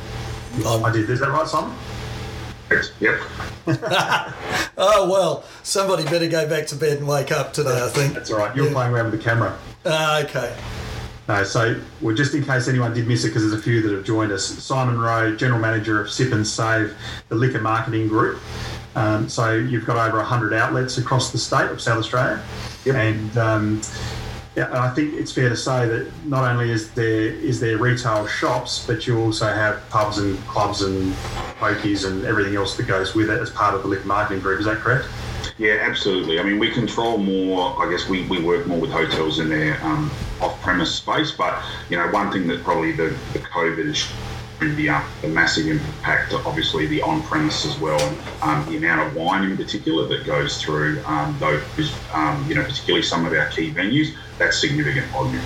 Um, 0.65 0.85
I 0.85 0.91
did. 0.91 1.09
Is 1.09 1.19
that 1.19 1.29
right, 1.29 1.47
Simon? 1.47 1.75
Yep. 3.01 3.19
oh 4.77 5.09
well, 5.11 5.43
somebody 5.61 6.05
better 6.05 6.29
go 6.29 6.47
back 6.47 6.67
to 6.67 6.75
bed 6.75 6.99
and 6.99 7.07
wake 7.07 7.31
up 7.31 7.51
today. 7.51 7.83
I 7.83 7.89
think 7.89 8.13
that's 8.13 8.31
all 8.31 8.39
right. 8.39 8.55
You're 8.55 8.67
yeah. 8.67 8.73
playing 8.73 8.93
around 8.93 9.11
with 9.11 9.19
the 9.19 9.23
camera. 9.23 9.57
Uh, 9.83 10.23
okay. 10.25 10.55
No, 11.27 11.43
so 11.43 11.79
well, 11.99 12.15
just 12.15 12.33
in 12.33 12.45
case 12.45 12.69
anyone 12.69 12.93
did 12.93 13.07
miss 13.07 13.25
it, 13.25 13.29
because 13.29 13.43
there's 13.43 13.59
a 13.59 13.61
few 13.61 13.81
that 13.81 13.91
have 13.91 14.05
joined 14.05 14.31
us. 14.31 14.45
Simon 14.45 14.99
Rowe, 14.99 15.35
General 15.35 15.59
Manager 15.59 15.99
of 15.99 16.09
Sip 16.09 16.31
and 16.31 16.47
Save, 16.47 16.95
the 17.27 17.35
liquor 17.35 17.59
marketing 17.59 18.07
group. 18.07 18.39
Um, 18.95 19.29
so 19.29 19.55
you've 19.55 19.85
got 19.85 19.97
over 19.97 20.17
100 20.17 20.53
outlets 20.53 20.97
across 20.97 21.31
the 21.31 21.37
state 21.37 21.69
of 21.69 21.81
South 21.81 21.99
Australia. 21.99 22.43
Yep. 22.85 22.95
And 22.95 23.37
um, 23.37 23.81
yeah, 24.55 24.69
I 24.73 24.89
think 24.89 25.13
it's 25.13 25.31
fair 25.31 25.47
to 25.47 25.55
say 25.55 25.87
that 25.87 26.11
not 26.25 26.43
only 26.43 26.71
is 26.71 26.91
there 26.91 27.21
is 27.21 27.59
there 27.61 27.77
retail 27.77 28.27
shops, 28.27 28.85
but 28.85 29.07
you 29.07 29.17
also 29.17 29.47
have 29.47 29.87
pubs 29.89 30.17
and 30.17 30.37
clubs 30.39 30.81
and 30.81 31.13
pokies 31.59 32.05
and 32.05 32.25
everything 32.25 32.55
else 32.55 32.75
that 32.75 32.83
goes 32.87 33.15
with 33.15 33.29
it 33.29 33.39
as 33.39 33.49
part 33.49 33.75
of 33.75 33.83
the 33.83 33.87
liquor 33.87 34.07
marketing 34.07 34.41
group. 34.41 34.59
Is 34.59 34.65
that 34.65 34.77
correct? 34.77 35.07
Yeah, 35.57 35.77
absolutely. 35.81 36.39
I 36.39 36.43
mean, 36.43 36.59
we 36.59 36.71
control 36.71 37.17
more. 37.17 37.81
I 37.81 37.89
guess 37.89 38.09
we, 38.09 38.27
we 38.27 38.41
work 38.41 38.67
more 38.67 38.79
with 38.79 38.91
hotels 38.91 39.39
in 39.39 39.47
their 39.47 39.81
um, 39.85 40.11
off-premise 40.41 40.93
space. 40.95 41.31
But 41.31 41.63
you 41.89 41.97
know, 41.97 42.09
one 42.09 42.31
thing 42.31 42.47
that 42.47 42.63
probably 42.63 42.91
the, 42.91 43.15
the 43.31 43.39
COVID 43.39 43.87
the 44.61 45.27
massive 45.27 45.67
impact, 45.67 46.33
obviously, 46.33 46.85
the 46.85 47.01
on 47.01 47.23
premise 47.23 47.65
as 47.65 47.79
well, 47.79 47.99
um, 48.41 48.63
the 48.69 48.77
amount 48.77 49.07
of 49.07 49.15
wine 49.15 49.49
in 49.49 49.57
particular 49.57 50.07
that 50.07 50.25
goes 50.25 50.61
through 50.61 51.01
um, 51.05 51.35
those, 51.39 51.63
um, 52.13 52.45
you 52.47 52.55
know, 52.55 52.63
particularly 52.63 53.01
some 53.03 53.25
of 53.25 53.33
our 53.33 53.49
key 53.49 53.71
venues, 53.71 54.15
that's 54.37 54.59
significant 54.59 55.07
volume. 55.07 55.41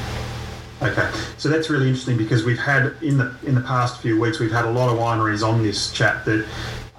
Okay, 0.81 1.10
so 1.38 1.48
that's 1.48 1.69
really 1.69 1.88
interesting 1.88 2.17
because 2.17 2.43
we've 2.43 2.60
had 2.60 2.93
in 3.01 3.17
the 3.17 3.34
in 3.43 3.55
the 3.55 3.62
past 3.62 4.01
few 4.01 4.19
weeks 4.19 4.39
we've 4.39 4.51
had 4.51 4.65
a 4.65 4.72
lot 4.72 4.89
of 4.89 5.00
wineries 5.00 5.48
on 5.48 5.63
this 5.63 5.89
chat 5.93 6.25
that 6.25 6.45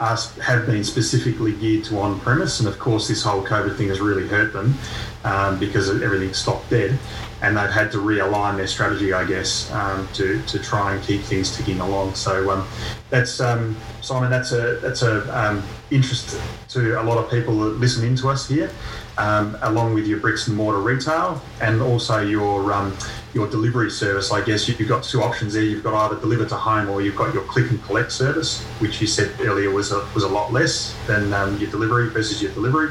are, 0.00 0.16
have 0.42 0.64
been 0.64 0.82
specifically 0.82 1.52
geared 1.52 1.84
to 1.84 1.98
on 1.98 2.18
premise, 2.20 2.60
and 2.60 2.68
of 2.68 2.78
course 2.78 3.06
this 3.06 3.22
whole 3.22 3.44
COVID 3.44 3.76
thing 3.76 3.88
has 3.88 4.00
really 4.00 4.26
hurt 4.26 4.54
them 4.54 4.74
um, 5.24 5.58
because 5.58 5.90
everything 6.02 6.32
stopped 6.32 6.70
dead 6.70 6.98
and 7.46 7.56
they've 7.56 7.70
had 7.70 7.92
to 7.92 7.98
realign 7.98 8.56
their 8.56 8.66
strategy, 8.66 9.12
I 9.12 9.24
guess, 9.24 9.70
um, 9.70 10.08
to, 10.14 10.42
to 10.42 10.58
try 10.58 10.94
and 10.94 11.04
keep 11.04 11.20
things 11.22 11.56
ticking 11.56 11.78
along. 11.78 12.16
So 12.16 12.50
um, 12.50 12.66
that's 13.08 13.40
um, 13.40 13.76
Simon. 14.00 14.30
That's 14.30 14.50
a 14.50 14.80
that's 14.82 15.02
a 15.02 15.14
um, 15.38 15.62
interest 15.92 16.40
to 16.70 17.00
a 17.00 17.04
lot 17.04 17.18
of 17.18 17.30
people 17.30 17.56
that 17.60 17.78
listen 17.78 18.04
in 18.04 18.16
to 18.16 18.30
us 18.30 18.48
here, 18.48 18.68
um, 19.16 19.56
along 19.62 19.94
with 19.94 20.08
your 20.08 20.18
bricks 20.18 20.48
and 20.48 20.56
mortar 20.56 20.80
retail 20.80 21.40
and 21.60 21.80
also 21.80 22.20
your 22.20 22.72
um, 22.72 22.96
your 23.32 23.48
delivery 23.48 23.92
service. 23.92 24.32
I 24.32 24.44
guess 24.44 24.66
you've 24.66 24.88
got 24.88 25.04
two 25.04 25.22
options 25.22 25.54
there. 25.54 25.62
You've 25.62 25.84
got 25.84 25.94
either 25.94 26.20
deliver 26.20 26.46
to 26.46 26.56
home 26.56 26.90
or 26.90 27.00
you've 27.00 27.16
got 27.16 27.32
your 27.32 27.44
click 27.44 27.70
and 27.70 27.80
collect 27.84 28.10
service, 28.10 28.64
which 28.80 29.00
you 29.00 29.06
said 29.06 29.30
earlier 29.40 29.70
was 29.70 29.92
a, 29.92 30.04
was 30.16 30.24
a 30.24 30.28
lot 30.28 30.52
less 30.52 30.96
than 31.06 31.30
your 31.60 31.70
delivery 31.70 32.08
versus 32.10 32.42
your 32.42 32.50
delivery. 32.52 32.90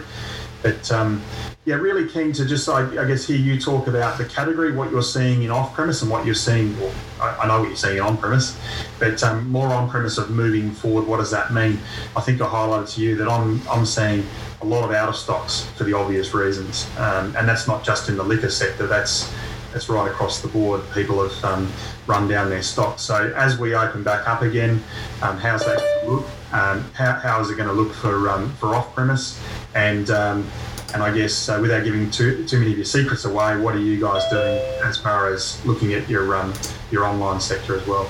But 0.66 0.92
um, 0.92 1.22
yeah, 1.66 1.76
really 1.76 2.10
keen 2.10 2.34
to 2.34 2.44
just, 2.44 2.68
I, 2.68 3.00
I, 3.00 3.06
guess, 3.06 3.28
hear 3.28 3.38
you 3.38 3.62
talk 3.62 3.86
about 3.86 4.18
the 4.18 4.26
category, 4.26 4.72
what 4.72 4.90
you're 4.90 5.04
seeing 5.04 5.44
in 5.44 5.52
off 5.52 5.76
premise 5.76 6.02
and 6.02 6.10
what 6.10 6.26
you're 6.26 6.34
seeing. 6.34 6.76
Well, 6.80 6.92
I, 7.22 7.36
I, 7.42 7.48
know 7.48 7.60
what 7.60 7.68
you're 7.68 7.78
seeing 7.78 7.98
in 7.98 8.02
on 8.02 8.18
premise, 8.18 8.60
but 8.98 9.22
um, 9.22 9.48
more 9.48 9.68
on 9.68 9.88
premise 9.88 10.18
of 10.18 10.32
moving 10.32 10.72
forward. 10.72 11.06
What 11.06 11.18
does 11.18 11.30
that 11.30 11.54
mean? 11.54 11.78
I 12.16 12.22
think 12.22 12.42
I 12.42 12.48
highlighted 12.48 12.96
to 12.96 13.02
you 13.02 13.16
that 13.16 13.28
I'm, 13.30 13.62
I'm 13.70 13.86
seeing 13.86 14.26
a 14.64 14.66
lot 14.66 14.84
of 14.84 14.90
out 14.90 15.08
of 15.08 15.16
stocks 15.16 15.66
for 15.78 15.84
the 15.84 15.94
obvious 15.94 16.34
reasons. 16.34 16.88
Um, 16.98 17.36
and 17.36 17.48
that's 17.48 17.68
not 17.68 17.84
just 17.84 18.10
in 18.10 18.18
the 18.18 18.24
liquor 18.24 18.50
sector, 18.50 18.88
that's 18.88 19.32
it's 19.76 19.90
right 19.90 20.10
across 20.10 20.42
the 20.42 20.48
board. 20.48 20.82
People 20.94 21.28
have 21.28 21.44
um, 21.44 21.72
run 22.08 22.28
down 22.28 22.50
their 22.50 22.64
stock. 22.64 22.98
So 22.98 23.34
as 23.36 23.60
we 23.60 23.76
open 23.76 24.04
back 24.04 24.28
up 24.28 24.42
again, 24.42 24.82
um, 25.22 25.38
how's 25.38 25.66
that 25.66 26.04
look? 26.08 26.26
Um, 26.54 26.90
how, 26.94 27.12
how 27.14 27.42
is 27.42 27.50
it 27.50 27.58
going 27.58 27.68
to 27.68 27.74
look 27.74 27.94
for 27.94 28.30
um, 28.30 28.54
for 28.56 28.74
off 28.74 28.96
premise? 28.96 29.40
And 29.76 30.10
um, 30.10 30.50
and 30.94 31.04
I 31.04 31.14
guess 31.14 31.50
uh, 31.50 31.60
without 31.62 31.84
giving 31.84 32.10
too 32.10 32.48
too 32.48 32.58
many 32.60 32.72
of 32.72 32.78
your 32.78 32.86
secrets 32.86 33.26
away, 33.26 33.58
what 33.58 33.76
are 33.76 33.80
you 33.80 34.00
guys 34.00 34.24
doing 34.30 34.58
as 34.84 34.98
far 34.98 35.32
as 35.32 35.64
looking 35.66 35.94
at 35.94 36.10
your 36.10 36.36
um, 36.36 36.54
your 36.90 37.04
online 37.04 37.42
sector 37.42 37.76
as 37.76 37.86
well? 37.86 38.10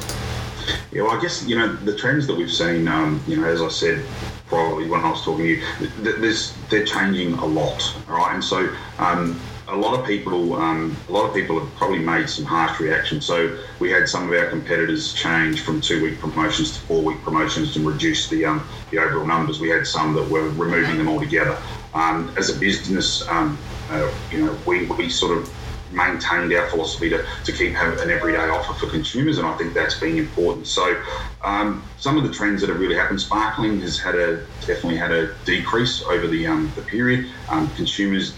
Yeah, 0.92 1.04
well, 1.04 1.18
I 1.18 1.22
guess 1.22 1.48
you 1.48 1.58
know 1.58 1.74
the 1.74 1.96
trends 1.96 2.28
that 2.28 2.38
we've 2.38 2.52
seen. 2.52 2.82
You 3.28 3.38
know, 3.38 3.46
as 3.46 3.62
I 3.62 3.70
said 3.70 4.06
probably 4.48 4.88
when 4.88 5.02
I 5.02 5.10
was 5.10 5.24
talking 5.24 5.46
to 5.46 5.50
you, 5.50 6.44
they're 6.70 6.86
changing 6.86 7.34
a 7.34 7.46
lot, 7.46 7.96
right, 8.08 8.36
and 8.36 8.44
so. 8.44 8.70
Um, 9.00 9.40
a 9.68 9.76
lot 9.76 10.00
of 10.00 10.06
people, 10.06 10.54
um, 10.56 10.96
a 11.10 11.12
lot 11.12 11.28
of 11.28 11.34
people 11.34 11.60
have 11.60 11.74
probably 11.76 12.00
made 12.00 12.30
some 12.30 12.46
harsh 12.46 12.80
reactions. 12.80 13.26
So 13.26 13.58
we 13.80 13.90
had 13.90 14.08
some 14.08 14.32
of 14.32 14.38
our 14.38 14.50
competitors 14.50 15.14
change 15.14 15.62
from 15.62 15.82
two-week 15.82 16.20
promotions 16.20 16.78
to 16.78 16.80
four-week 16.82 17.22
promotions 17.24 17.76
and 17.76 17.86
reduce 17.86 18.30
the 18.30 18.46
um, 18.46 18.68
the 18.92 19.00
overall 19.00 19.26
numbers. 19.26 19.60
We 19.60 19.70
had 19.70 19.88
some 19.88 20.14
that 20.14 20.30
were 20.30 20.50
removing 20.50 20.98
them 20.98 21.08
altogether. 21.08 21.58
Um, 21.94 22.34
as 22.38 22.56
a 22.56 22.60
business, 22.60 23.28
um, 23.28 23.58
uh, 23.90 24.12
you 24.32 24.46
know, 24.46 24.58
we, 24.66 24.86
we 24.86 25.10
sort 25.10 25.38
of 25.38 25.52
maintained 25.92 26.52
our 26.54 26.68
philosophy 26.70 27.10
to, 27.10 27.26
to 27.46 27.52
keep 27.52 27.76
an 27.76 28.10
everyday 28.10 28.50
offer 28.50 28.74
for 28.74 28.92
consumers, 28.92 29.38
and 29.38 29.48
I 29.48 29.56
think 29.56 29.74
that's 29.74 29.98
been 30.00 30.18
important. 30.18 30.68
So, 30.68 31.02
um, 31.44 31.84
some 31.98 32.18
of 32.18 32.24
the 32.24 32.34
trends 32.34 32.62
that 32.62 32.70
have 32.70 32.80
really 32.80 32.96
happened, 32.96 33.22
sparkling 33.22 33.80
has 33.82 33.98
had 33.98 34.16
a 34.16 34.46
definitely 34.62 34.98
had 34.98 35.12
a 35.12 35.34
decrease 35.46 36.04
over 36.04 36.28
the 36.28 36.46
um, 36.48 36.72
the 36.76 36.82
period. 36.82 37.32
Um, 37.50 37.70
consumers. 37.76 38.36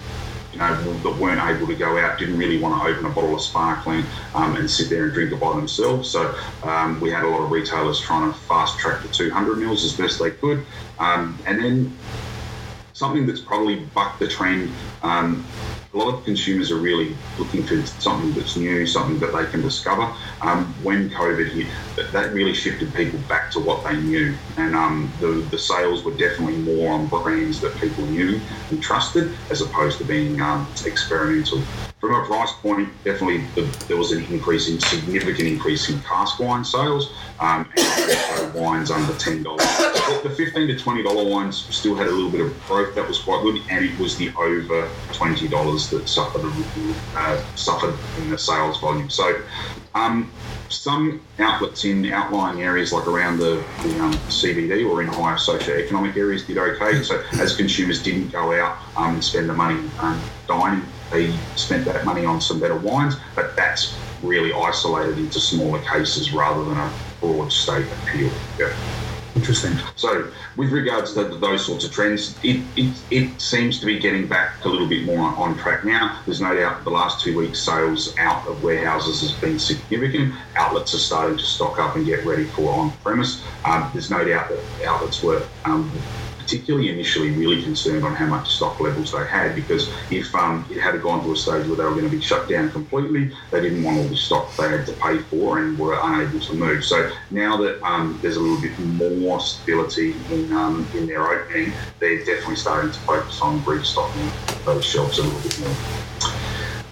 You 0.54 0.60
know, 0.60 0.94
that 1.04 1.18
weren't 1.18 1.42
able 1.42 1.68
to 1.68 1.76
go 1.76 2.00
out 2.00 2.18
didn't 2.18 2.38
really 2.38 2.60
want 2.60 2.82
to 2.82 2.90
open 2.90 3.06
a 3.06 3.10
bottle 3.14 3.36
of 3.36 3.42
sparkling 3.42 4.06
um, 4.34 4.56
and 4.56 4.70
sit 4.70 4.90
there 4.90 5.06
and 5.06 5.14
drink 5.14 5.32
it 5.32 5.40
by 5.40 5.56
themselves. 5.56 6.10
So 6.10 6.36
um, 6.64 7.00
we 7.02 7.12
had 7.12 7.24
a 7.24 7.28
lot 7.28 7.42
of 7.42 7.52
retailers 7.52 8.00
trying 8.00 8.32
to 8.32 8.38
fast 8.40 8.80
track 8.80 9.04
the 9.04 9.10
200 9.10 9.58
mils 9.58 9.84
as 9.84 9.94
best 9.94 10.20
they 10.20 10.32
could. 10.32 10.66
Um, 11.00 11.38
and 11.46 11.64
then 11.64 11.98
something 12.94 13.28
that's 13.28 13.42
probably 13.42 13.86
bucked 13.94 14.20
the 14.20 14.28
trend 14.28 14.72
um, 15.04 15.46
a 15.94 15.98
lot 15.98 16.14
of 16.14 16.26
consumers 16.26 16.72
are 16.72 16.78
really 16.78 17.18
looking 17.38 17.66
for 17.66 17.86
something 17.86 18.34
that's 18.34 18.56
new, 18.56 18.86
something 18.86 19.20
that 19.20 19.34
they 19.34 19.50
can 19.50 19.62
discover. 19.62 20.14
Um, 20.42 20.76
when 20.84 21.10
COVID 21.10 21.52
hit, 21.52 21.68
that 22.12 22.34
really 22.34 22.54
shifted 22.54 22.94
people 22.94 23.20
back 23.28 23.52
to 23.52 23.60
what 23.60 23.84
they 23.84 24.00
knew, 24.00 24.36
and 24.58 24.76
um, 24.76 25.12
the 25.20 25.46
the 25.52 25.58
sales 25.58 26.04
were 26.04 26.16
definitely 26.16 26.58
more 26.58 26.94
on 26.94 27.08
brands 27.08 27.60
that 27.62 27.76
people 27.78 28.06
knew 28.06 28.40
and 28.70 28.82
trusted, 28.82 29.36
as 29.50 29.62
opposed 29.62 29.98
to 29.98 30.06
being 30.06 30.40
um, 30.42 30.68
experimental. 30.86 31.62
From 32.00 32.14
a 32.14 32.26
price 32.28 32.54
point, 32.62 32.90
definitely 33.04 33.44
the, 33.56 33.64
there 33.88 33.98
was 33.98 34.12
an 34.12 34.24
increase 34.26 34.70
in 34.70 34.80
significant 34.80 35.48
increase 35.48 35.90
in 35.90 36.00
cask 36.02 36.40
wine 36.40 36.64
sales, 36.64 37.12
um, 37.40 37.68
and 37.76 38.54
wines 38.54 38.92
under 38.92 39.14
ten 39.18 39.42
dollars. 39.42 39.66
The 40.24 40.34
fifteen 40.38 40.68
to 40.68 40.78
twenty 40.78 41.02
dollar 41.02 41.28
wines 41.28 41.66
still 41.76 41.96
had 41.96 42.08
a 42.08 42.12
little 42.12 42.30
bit 42.30 42.42
of 42.42 42.66
growth 42.68 42.94
that 42.96 43.08
was 43.08 43.20
quite 43.20 43.42
good, 43.42 43.62
and 43.72 43.84
it 43.84 44.00
was 44.00 44.16
the 44.16 44.30
over 44.38 44.88
twenty 45.12 45.48
dollars 45.48 45.90
that 45.90 46.08
suffered 46.08 46.46
uh, 47.16 47.44
suffered 47.56 47.96
in 48.20 48.30
the 48.30 48.38
sales 48.38 48.80
volume. 48.80 49.10
So. 49.10 49.42
Um, 49.96 50.32
some 50.70 51.22
outlets 51.40 51.86
in 51.86 52.06
outlying 52.12 52.62
areas 52.62 52.92
like 52.92 53.08
around 53.08 53.38
the, 53.38 53.64
the 53.84 54.00
um, 54.00 54.14
CBD 54.30 54.90
or 54.90 55.02
in 55.02 55.08
higher 55.08 55.38
socio-economic 55.38 56.16
areas 56.18 56.46
did 56.46 56.58
okay. 56.58 57.02
So 57.04 57.24
as 57.34 57.56
consumers 57.56 58.02
didn't 58.02 58.30
go 58.30 58.54
out 58.60 58.78
um, 58.96 59.16
and 59.16 59.24
spend 59.24 59.50
the 59.50 59.54
money 59.54 59.80
um, 60.00 60.22
dining, 60.48 60.84
they 61.12 61.36
spent 61.56 61.86
that 61.86 62.06
money 62.06 62.26
on 62.26 62.42
some 62.42 62.60
better 62.60 62.78
wines, 62.78 63.16
but 63.36 63.56
that's 63.56 63.98
really 64.24 64.52
isolated 64.54 65.18
into 65.18 65.40
smaller 65.40 65.82
cases 65.84 66.34
rather 66.34 66.64
than 66.66 66.78
a 66.78 66.94
broad 67.20 67.52
state 67.52 67.86
appeal. 68.04 68.32
Yeah. 68.60 68.76
Interesting. 69.38 69.78
So, 69.96 70.32
with 70.56 70.72
regards 70.72 71.14
to 71.14 71.24
those 71.26 71.64
sorts 71.64 71.86
of 71.86 71.92
trends, 71.92 72.36
it, 72.44 72.60
it, 72.76 72.92
it 73.12 73.40
seems 73.40 73.80
to 73.80 73.86
be 73.86 74.00
getting 74.00 74.28
back 74.28 74.66
a 74.66 74.68
little 74.68 74.90
bit 74.90 75.06
more 75.06 75.20
on 75.20 75.56
track 75.60 75.86
now. 75.86 76.24
There's 76.26 76.42
no 76.42 76.56
doubt 76.56 76.84
the 76.84 76.90
last 76.90 77.24
two 77.24 77.38
weeks' 77.38 77.60
sales 77.60 78.18
out 78.18 78.48
of 78.48 78.64
warehouses 78.64 79.22
has 79.22 79.34
been 79.34 79.60
significant. 79.60 80.34
Outlets 80.56 80.96
are 80.96 80.98
starting 80.98 81.38
to 81.38 81.44
stock 81.44 81.78
up 81.78 81.96
and 81.96 82.04
get 82.04 82.26
ready 82.26 82.46
for 82.46 82.74
on 82.74 82.92
premise. 83.04 83.44
Um, 83.64 83.92
there's 83.94 84.10
no 84.10 84.26
doubt 84.26 84.50
that 84.50 84.60
outlets 84.88 85.22
were 85.22 85.46
um, 85.66 85.92
particularly 86.48 86.90
initially 86.90 87.32
really 87.32 87.62
concerned 87.62 88.06
on 88.06 88.16
how 88.16 88.26
much 88.26 88.50
stock 88.56 88.80
levels 88.80 89.12
they 89.12 89.28
had 89.28 89.54
because 89.54 89.90
if 90.10 90.34
um, 90.34 90.66
it 90.72 90.80
had 90.80 91.02
gone 91.02 91.22
to 91.22 91.34
a 91.34 91.36
stage 91.36 91.68
where 91.68 91.76
they 91.76 91.84
were 91.84 91.92
going 91.92 92.10
to 92.10 92.10
be 92.10 92.22
shut 92.22 92.48
down 92.48 92.72
completely, 92.72 93.30
they 93.52 93.60
didn't 93.60 93.84
want 93.84 93.98
all 93.98 94.06
the 94.06 94.16
stock 94.16 94.56
they 94.56 94.70
had 94.70 94.86
to 94.86 94.94
pay 94.94 95.18
for 95.18 95.60
and 95.60 95.78
were 95.78 96.00
unable 96.02 96.40
to 96.40 96.54
move. 96.54 96.86
So 96.86 97.12
now 97.32 97.58
that 97.58 97.86
um, 97.86 98.18
there's 98.22 98.38
a 98.38 98.40
little 98.40 98.62
bit 98.62 98.80
more 98.80 99.42
stability 99.42 100.16
in, 100.32 100.54
um, 100.54 100.88
in 100.96 101.06
their 101.06 101.28
opening, 101.28 101.74
they're 102.00 102.20
definitely 102.20 102.56
starting 102.56 102.94
to 102.94 103.00
focus 103.00 103.42
on 103.42 103.62
restocking 103.66 104.32
those 104.64 104.86
shelves 104.86 105.20
a 105.20 105.24
little 105.24 105.42
bit 105.42 105.60
more 105.60 106.07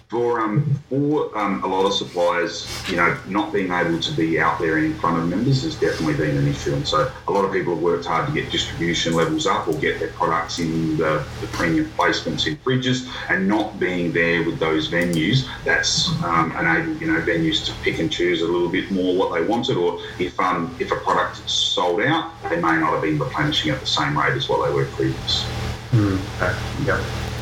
for 0.07 0.39
um, 0.39 0.79
for 0.89 1.35
um, 1.37 1.63
a 1.63 1.67
lot 1.67 1.85
of 1.85 1.93
suppliers, 1.93 2.67
you 2.87 2.95
know, 2.95 3.17
not 3.27 3.51
being 3.51 3.71
able 3.71 3.99
to 3.99 4.11
be 4.13 4.39
out 4.39 4.59
there 4.59 4.77
in 4.77 4.93
front 4.99 5.17
of 5.17 5.27
members 5.27 5.63
has 5.63 5.75
definitely 5.75 6.13
been 6.13 6.37
an 6.37 6.47
issue. 6.47 6.73
And 6.73 6.87
so 6.87 7.11
a 7.27 7.31
lot 7.31 7.43
of 7.43 7.51
people 7.51 7.73
have 7.73 7.83
worked 7.83 8.05
hard 8.05 8.27
to 8.27 8.33
get 8.33 8.51
distribution 8.51 9.13
levels 9.13 9.47
up 9.47 9.67
or 9.67 9.73
get 9.73 9.99
their 9.99 10.09
products 10.09 10.59
in 10.59 10.97
the, 10.97 11.25
the 11.41 11.47
premium 11.47 11.85
placements 11.97 12.47
in 12.47 12.55
fridges, 12.57 13.09
and 13.29 13.47
not 13.47 13.79
being 13.79 14.11
there 14.11 14.43
with 14.43 14.59
those 14.59 14.89
venues. 14.89 15.47
That's 15.63 16.09
um, 16.23 16.55
enabled 16.57 17.01
you 17.01 17.07
know 17.11 17.19
venues 17.21 17.65
to 17.65 17.73
pick 17.83 17.99
and 17.99 18.11
choose 18.11 18.41
a 18.41 18.45
little 18.45 18.69
bit 18.69 18.91
more 18.91 19.15
what 19.15 19.33
they 19.33 19.45
wanted, 19.45 19.77
or 19.77 19.99
if 20.19 20.39
um, 20.39 20.75
if 20.79 20.91
a 20.91 20.97
product 20.97 21.49
sold 21.49 22.01
out, 22.01 22.31
they 22.49 22.57
may 22.57 22.77
not 22.77 22.93
have 22.93 23.01
been 23.01 23.17
replenishing 23.17 23.71
at 23.71 23.79
the 23.79 23.87
same 23.87 24.17
rate 24.17 24.33
as 24.33 24.47
what 24.47 24.67
they 24.67 24.73
were 24.73 24.85
previous. 24.85 25.45
Mm, 25.91 26.19
okay. 26.41 26.85
Yep. 26.85 27.34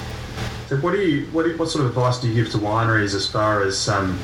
So 0.68 0.78
what 0.78 0.94
do 0.94 1.02
you 1.02 1.26
what, 1.28 1.46
what 1.60 1.70
sort 1.70 1.86
of 1.86 1.92
advice 1.92 2.20
do 2.20 2.30
you 2.30 2.34
give 2.34 2.52
to 2.54 2.58
wineries 2.58 3.14
as 3.14 3.28
far 3.28 3.64
as 3.64 3.90
um, 3.90 4.20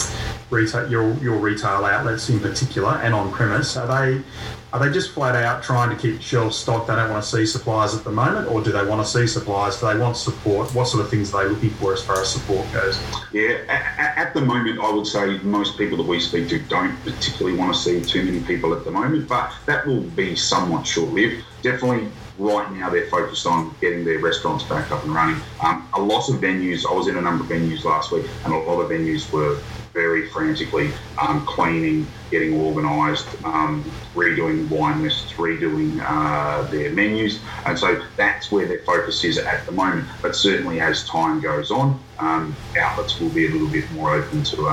retail 0.49 0.89
your 0.89 1.13
your 1.15 1.37
retail 1.37 1.85
outlets 1.85 2.29
in 2.29 2.39
particular 2.39 2.91
and 3.03 3.13
on 3.13 3.31
premise? 3.31 3.75
Are 3.75 3.87
they 3.87 4.23
are 4.71 4.79
they 4.79 4.91
just 4.91 5.11
flat 5.11 5.35
out 5.35 5.63
trying 5.63 5.89
to 5.89 5.95
keep 5.95 6.21
shelves 6.21 6.55
stocked? 6.55 6.87
They 6.87 6.95
don't 6.95 7.09
want 7.09 7.23
to 7.23 7.29
see 7.29 7.45
suppliers 7.45 7.95
at 7.95 8.03
the 8.03 8.11
moment, 8.11 8.47
or 8.49 8.61
do 8.61 8.71
they 8.71 8.85
want 8.85 9.05
to 9.05 9.11
see 9.11 9.25
suppliers? 9.25 9.79
Do 9.79 9.87
they 9.87 9.97
want 9.97 10.15
support? 10.15 10.73
What 10.75 10.87
sort 10.87 11.03
of 11.03 11.09
things 11.09 11.33
are 11.33 11.43
they 11.43 11.49
looking 11.49 11.71
for 11.71 11.93
as 11.93 12.03
far 12.03 12.21
as 12.21 12.31
support 12.31 12.71
goes? 12.71 12.99
Yeah, 13.33 13.59
at, 13.67 14.17
at 14.17 14.33
the 14.33 14.41
moment, 14.41 14.79
I 14.79 14.91
would 14.91 15.07
say 15.07 15.39
most 15.39 15.77
people 15.77 15.97
that 15.97 16.05
we 16.05 16.19
speak 16.19 16.49
to 16.49 16.59
don't 16.59 16.95
particularly 17.03 17.57
want 17.57 17.73
to 17.73 17.79
see 17.79 18.01
too 18.01 18.23
many 18.23 18.41
people 18.41 18.73
at 18.73 18.85
the 18.85 18.91
moment, 18.91 19.27
but 19.27 19.51
that 19.65 19.85
will 19.87 20.01
be 20.01 20.35
somewhat 20.35 20.85
short 20.85 21.09
lived. 21.09 21.43
Definitely 21.61 22.13
right 22.37 22.71
now 22.71 22.89
they're 22.89 23.07
focused 23.07 23.45
on 23.45 23.77
getting 23.81 24.05
their 24.05 24.19
restaurants 24.19 24.65
back 24.65 24.91
up 24.91 25.03
and 25.03 25.13
running. 25.13 25.43
Um, 25.63 25.89
a 25.95 26.01
lot 26.01 26.29
of 26.29 26.35
venues, 26.41 26.83
I 26.89 26.93
was 26.93 27.07
in 27.07 27.17
a 27.17 27.21
number 27.21 27.43
of 27.43 27.49
venues 27.49 27.83
last 27.83 28.11
week, 28.11 28.25
and 28.45 28.53
a 28.53 28.57
lot 28.57 28.79
of 28.79 28.89
venues 28.89 29.31
were 29.31 29.63
very 29.93 30.29
frantically 30.29 30.93
um, 31.21 31.45
cleaning, 31.47 32.13
getting 32.31 32.53
organised, 32.53 33.35
um, 33.43 33.99
redoing 34.15 34.69
wine 34.69 35.01
lists, 35.03 35.33
redoing 35.37 35.99
uh, 36.07 36.69
their 36.69 36.93
menus, 36.93 37.43
and 37.65 37.77
so 37.77 38.01
that's 38.17 38.51
where 38.51 38.67
their 38.67 38.83
focus 38.85 39.23
is 39.25 39.37
at 39.37 39.65
the 39.65 39.73
moment. 39.73 40.07
But 40.21 40.35
certainly, 40.35 40.79
as 40.79 41.05
time 41.05 41.41
goes 41.41 41.71
on, 41.71 42.05
um, 42.19 42.57
outlets 42.79 43.19
will 43.19 43.33
be 43.33 43.47
a 43.47 43.51
little 43.51 43.69
bit 43.71 43.91
more 43.91 44.13
open 44.13 44.43
to 44.43 44.67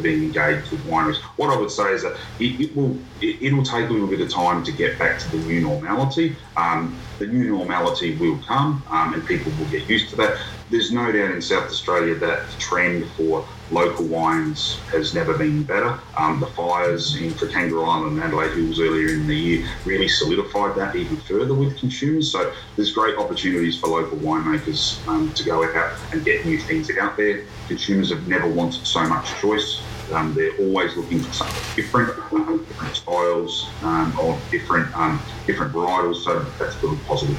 being 0.00 0.22
engaged 0.22 0.70
with 0.72 0.84
wineries. 0.86 1.18
What 1.36 1.50
I 1.50 1.58
would 1.58 1.70
say 1.70 1.92
is 1.92 2.02
that 2.02 2.16
it, 2.38 2.70
it 2.70 2.76
will 2.76 3.06
it, 3.20 3.52
will 3.52 3.64
take 3.64 3.88
a 3.88 3.92
little 3.92 4.08
bit 4.08 4.20
of 4.20 4.32
time 4.32 4.64
to 4.64 4.72
get 4.72 4.98
back 4.98 5.18
to 5.20 5.28
the 5.30 5.38
new 5.38 5.60
normality. 5.60 6.38
Um, 6.56 7.08
the 7.18 7.26
new 7.26 7.48
normality 7.50 8.16
will 8.18 8.40
come, 8.46 8.84
um, 8.90 9.14
and 9.14 9.26
people 9.26 9.52
will 9.52 9.66
get 9.68 9.88
used 9.88 10.10
to 10.10 10.16
that. 10.16 10.36
There's 10.68 10.92
no 10.92 11.10
doubt 11.12 11.32
in 11.32 11.42
South 11.42 11.64
Australia 11.64 12.18
that 12.20 12.48
the 12.48 12.54
trend 12.58 13.12
for 13.16 13.46
local 13.70 14.06
wines 14.06 14.78
has 14.90 15.14
never 15.14 15.36
been 15.36 15.62
better. 15.62 15.98
Um, 16.16 16.40
the 16.40 16.46
fires 16.46 17.16
in 17.16 17.34
Kangaroo 17.34 17.84
Island 17.84 18.16
and 18.16 18.22
Adelaide 18.22 18.56
Hills 18.56 18.80
earlier 18.80 19.08
in 19.10 19.26
the 19.26 19.36
year 19.36 19.68
really 19.84 20.08
solidified 20.08 20.76
that 20.76 20.96
even 20.96 21.16
further 21.18 21.54
with 21.54 21.78
consumers. 21.78 22.32
So 22.32 22.52
there's 22.76 22.92
great 22.92 23.18
opportunities 23.18 23.78
for 23.78 23.88
local 23.88 24.18
winemakers 24.18 25.06
um, 25.06 25.32
to 25.34 25.44
go 25.44 25.64
out 25.64 25.98
and 26.12 26.24
get 26.24 26.46
new 26.46 26.58
things 26.58 26.90
out 26.98 27.16
there. 27.16 27.44
Consumers 27.68 28.10
have 28.10 28.26
never 28.26 28.48
wanted 28.48 28.86
so 28.86 29.06
much 29.06 29.28
choice. 29.40 29.82
Um, 30.12 30.32
they're 30.32 30.56
always 30.58 30.96
looking 30.96 31.20
for 31.20 31.32
something 31.32 31.76
different, 31.76 32.18
um, 32.32 32.64
different 32.64 32.96
styles 32.96 33.68
um, 33.82 34.18
or 34.18 34.38
different 34.50 34.94
um, 34.96 35.20
different 35.46 35.72
varietals. 35.72 36.24
So 36.24 36.40
that's 36.58 36.82
really 36.82 36.98
positive. 37.06 37.36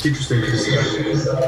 It's 0.00 0.06
interesting 0.06 0.40
because 0.40 0.66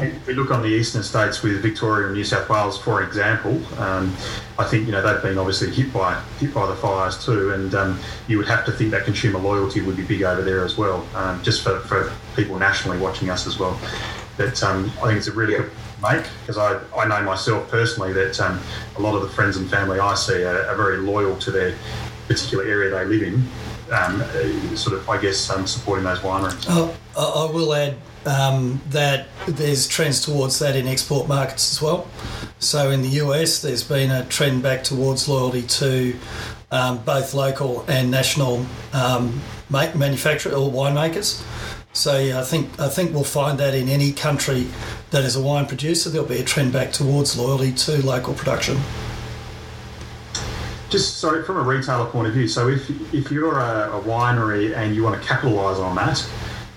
if 0.03 0.27
we 0.27 0.35
look 0.35 0.51
on 0.51 0.61
the 0.61 0.67
eastern 0.67 1.01
states 1.01 1.41
with 1.41 1.59
Victoria 1.63 2.05
and 2.05 2.15
New 2.15 2.23
South 2.23 2.47
Wales, 2.47 2.77
for 2.77 3.01
example, 3.01 3.59
um, 3.79 4.15
I 4.59 4.63
think 4.65 4.85
you 4.85 4.91
know 4.91 5.01
they've 5.01 5.23
been 5.23 5.39
obviously 5.39 5.71
hit 5.71 5.91
by 5.91 6.21
hit 6.39 6.53
by 6.53 6.67
the 6.67 6.75
fires 6.75 7.25
too, 7.25 7.51
and 7.53 7.73
um, 7.73 7.99
you 8.27 8.37
would 8.37 8.47
have 8.47 8.63
to 8.65 8.71
think 8.71 8.91
that 8.91 9.05
consumer 9.05 9.39
loyalty 9.39 9.81
would 9.81 9.97
be 9.97 10.03
big 10.03 10.21
over 10.21 10.43
there 10.43 10.63
as 10.63 10.77
well, 10.77 11.03
um, 11.15 11.41
just 11.41 11.63
for, 11.63 11.79
for 11.79 12.13
people 12.35 12.59
nationally 12.59 12.99
watching 12.99 13.31
us 13.31 13.47
as 13.47 13.57
well. 13.57 13.75
that 14.37 14.61
um, 14.61 14.91
I 15.01 15.07
think 15.07 15.17
it's 15.17 15.29
a 15.29 15.31
really 15.31 15.55
good 15.55 15.71
make 16.03 16.23
because 16.41 16.59
I, 16.59 16.79
I 16.95 17.07
know 17.07 17.23
myself 17.23 17.71
personally 17.71 18.13
that 18.13 18.39
um, 18.39 18.61
a 18.97 19.01
lot 19.01 19.15
of 19.15 19.23
the 19.23 19.29
friends 19.29 19.57
and 19.57 19.67
family 19.67 19.99
I 19.99 20.13
see 20.13 20.43
are, 20.43 20.67
are, 20.67 20.75
very 20.75 20.97
loyal 20.97 21.35
to 21.37 21.49
their 21.49 21.75
particular 22.27 22.65
area 22.65 22.91
they 22.91 23.05
live 23.05 23.23
in. 23.23 23.47
Um, 23.91 24.77
sort 24.77 24.95
of, 24.95 25.09
I 25.09 25.19
guess, 25.19 25.37
supporting 25.37 26.05
those 26.05 26.19
wineries. 26.19 26.65
Oh, 26.69 26.95
I 27.17 27.51
will 27.51 27.73
add 27.73 27.97
um, 28.25 28.81
that 28.89 29.27
there's 29.47 29.87
trends 29.87 30.21
towards 30.21 30.59
that 30.59 30.75
in 30.75 30.87
export 30.87 31.27
markets 31.27 31.71
as 31.71 31.81
well. 31.81 32.07
So 32.59 32.91
in 32.91 33.01
the 33.01 33.09
US, 33.23 33.61
there's 33.61 33.83
been 33.83 34.11
a 34.11 34.25
trend 34.25 34.63
back 34.63 34.83
towards 34.83 35.27
loyalty 35.27 35.63
to 35.63 36.15
um, 36.71 37.03
both 37.03 37.33
local 37.33 37.85
and 37.87 38.09
national 38.09 38.65
um, 38.93 39.41
manufacturer 39.69 40.53
or 40.53 40.71
winemakers. 40.71 41.43
So 41.93 42.17
yeah, 42.17 42.39
I 42.39 42.43
think 42.43 42.79
I 42.79 42.89
think 42.89 43.13
we'll 43.13 43.23
find 43.23 43.59
that 43.59 43.75
in 43.75 43.87
any 43.87 44.11
country 44.11 44.67
that 45.11 45.23
is 45.23 45.35
a 45.35 45.41
wine 45.41 45.67
producer, 45.67 46.09
there'll 46.09 46.27
be 46.27 46.39
a 46.39 46.43
trend 46.43 46.73
back 46.73 46.91
towards 46.91 47.37
loyalty 47.37 47.71
to 47.71 48.03
local 48.03 48.33
production. 48.33 48.77
Just 50.89 51.17
so 51.17 51.43
from 51.43 51.57
a 51.57 51.61
retailer 51.61 52.05
point 52.05 52.27
of 52.27 52.33
view, 52.33 52.47
so 52.47 52.67
if 52.67 52.89
if 53.13 53.31
you're 53.31 53.59
a, 53.59 53.91
a 53.93 54.01
winery 54.01 54.75
and 54.75 54.95
you 54.95 55.03
want 55.03 55.21
to 55.21 55.27
capitalise 55.27 55.77
on 55.77 55.95
that, 55.97 56.27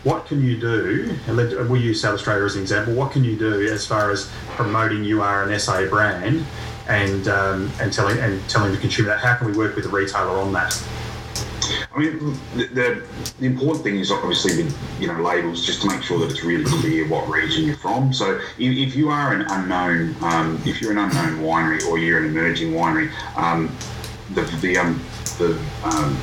what 0.07 0.25
can 0.25 0.41
you 0.41 0.57
do? 0.57 1.19
And 1.27 1.37
let, 1.37 1.51
we'll 1.69 1.81
use 1.81 2.01
South 2.01 2.15
Australia 2.15 2.45
as 2.45 2.55
an 2.55 2.63
example. 2.63 2.95
What 2.95 3.11
can 3.11 3.25
you 3.25 3.37
do 3.37 3.67
as 3.67 3.85
far 3.85 4.13
as 4.13 4.31
promoting 4.51 5.03
you 5.03 5.21
are 5.21 5.43
an 5.43 5.59
SA 5.59 5.87
brand 5.87 6.47
and 6.89 7.27
um, 7.27 7.73
and 7.81 7.93
telling 7.93 8.17
and 8.21 8.41
telling 8.49 8.71
the 8.71 8.79
consumer 8.79 9.09
that? 9.09 9.19
How 9.19 9.35
can 9.35 9.49
we 9.49 9.53
work 9.55 9.75
with 9.75 9.85
the 9.85 9.91
retailer 9.91 10.39
on 10.39 10.53
that? 10.53 10.81
I 11.93 11.99
mean, 11.99 12.39
the, 12.55 12.67
the, 12.67 13.07
the, 13.41 13.47
important 13.47 13.83
thing 13.83 13.97
is 13.97 14.13
obviously 14.13 14.63
with 14.63 15.01
you 15.01 15.09
know 15.09 15.21
labels, 15.21 15.67
just 15.67 15.83
to 15.83 15.89
make 15.89 16.05
sure 16.05 16.21
that 16.21 16.31
it's 16.31 16.45
really 16.45 16.65
clear 16.65 17.09
what 17.09 17.29
region 17.29 17.65
you're 17.65 17.77
from. 17.77 18.13
So 18.13 18.37
if, 18.59 18.89
if 18.89 18.95
you 18.95 19.09
are 19.09 19.35
an 19.35 19.45
unknown, 19.51 20.15
um, 20.23 20.63
if 20.65 20.81
you're 20.81 20.93
an 20.93 20.99
unknown 20.99 21.41
winery 21.41 21.85
or 21.89 21.99
you're 21.99 22.23
an 22.23 22.27
emerging 22.27 22.75
winery, 22.75 23.11
um, 23.37 23.77
the 24.35 24.43
the 24.61 24.79
um, 24.79 25.03
the 25.39 25.61
um, 25.83 26.17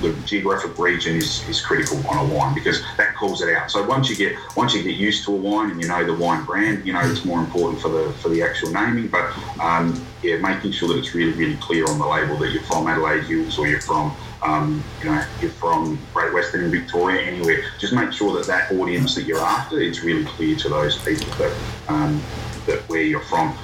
the 0.00 0.12
geographic 0.26 0.78
region 0.78 1.16
is, 1.16 1.46
is 1.48 1.60
critical 1.60 1.98
on 2.08 2.30
a 2.30 2.34
wine 2.34 2.54
because 2.54 2.82
that 2.96 3.14
calls 3.14 3.42
it 3.42 3.54
out. 3.54 3.70
So 3.70 3.86
once 3.86 4.10
you 4.10 4.16
get 4.16 4.36
once 4.56 4.74
you 4.74 4.82
get 4.82 4.96
used 4.96 5.24
to 5.24 5.32
a 5.32 5.36
wine 5.36 5.70
and 5.70 5.80
you 5.80 5.88
know 5.88 6.04
the 6.04 6.14
wine 6.14 6.44
brand, 6.44 6.86
you 6.86 6.92
know 6.92 7.00
it's 7.00 7.24
more 7.24 7.40
important 7.40 7.80
for 7.80 7.88
the 7.88 8.12
for 8.14 8.28
the 8.28 8.42
actual 8.42 8.70
naming. 8.70 9.08
But 9.08 9.32
um, 9.60 10.04
yeah, 10.22 10.36
making 10.38 10.72
sure 10.72 10.88
that 10.88 10.98
it's 10.98 11.14
really 11.14 11.32
really 11.32 11.56
clear 11.56 11.88
on 11.88 11.98
the 11.98 12.06
label 12.06 12.36
that 12.38 12.52
you're 12.52 12.62
from 12.62 12.86
Adelaide 12.86 13.24
Hills 13.24 13.58
or 13.58 13.66
you're 13.66 13.80
from 13.80 14.14
um, 14.42 14.82
you 15.00 15.06
know 15.06 15.24
you're 15.40 15.50
from 15.50 15.98
Great 16.12 16.32
Western 16.32 16.70
Victoria 16.70 17.22
anywhere. 17.22 17.64
Just 17.78 17.92
make 17.92 18.12
sure 18.12 18.36
that 18.36 18.46
that 18.46 18.72
audience 18.72 19.14
that 19.14 19.24
you're 19.24 19.40
after 19.40 19.80
it's 19.80 20.02
really 20.02 20.24
clear 20.24 20.56
to 20.56 20.68
those 20.68 20.98
people 20.98 21.32
that 21.38 21.56
um, 21.88 22.22
that 22.66 22.80
where 22.88 23.02
you're 23.02 23.20
from 23.20 23.56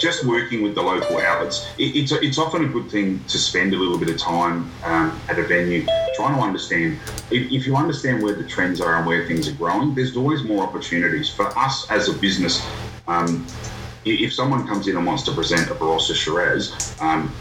just 0.00 0.24
working 0.24 0.62
with 0.62 0.74
the 0.74 0.82
local 0.82 1.18
outlets, 1.18 1.68
it, 1.78 1.94
it's, 1.94 2.10
it's 2.10 2.38
often 2.38 2.64
a 2.64 2.68
good 2.68 2.90
thing 2.90 3.22
to 3.28 3.38
spend 3.38 3.74
a 3.74 3.76
little 3.76 3.98
bit 3.98 4.08
of 4.08 4.18
time 4.18 4.68
um, 4.82 5.20
at 5.28 5.38
a 5.38 5.42
venue 5.42 5.84
trying 6.16 6.34
to 6.34 6.40
understand. 6.40 6.98
If, 7.30 7.52
if, 7.52 7.66
you 7.66 7.76
understand 7.76 8.22
where 8.22 8.34
the 8.34 8.44
trends 8.44 8.80
are 8.80 8.96
and 8.96 9.06
where 9.06 9.26
things 9.28 9.46
are 9.46 9.54
growing, 9.54 9.94
there's 9.94 10.16
always 10.16 10.42
more 10.42 10.64
opportunities. 10.64 11.28
For 11.28 11.46
us 11.56 11.88
as 11.90 12.08
a 12.08 12.14
business, 12.14 12.66
um, 13.06 13.46
if 14.04 14.32
someone 14.32 14.66
comes 14.66 14.88
in 14.88 14.96
and 14.96 15.06
wants 15.06 15.22
to 15.24 15.32
present 15.32 15.70
a 15.70 15.74
Barossa 15.74 16.14
Shiraz, 16.14 16.96
um, 17.00 17.32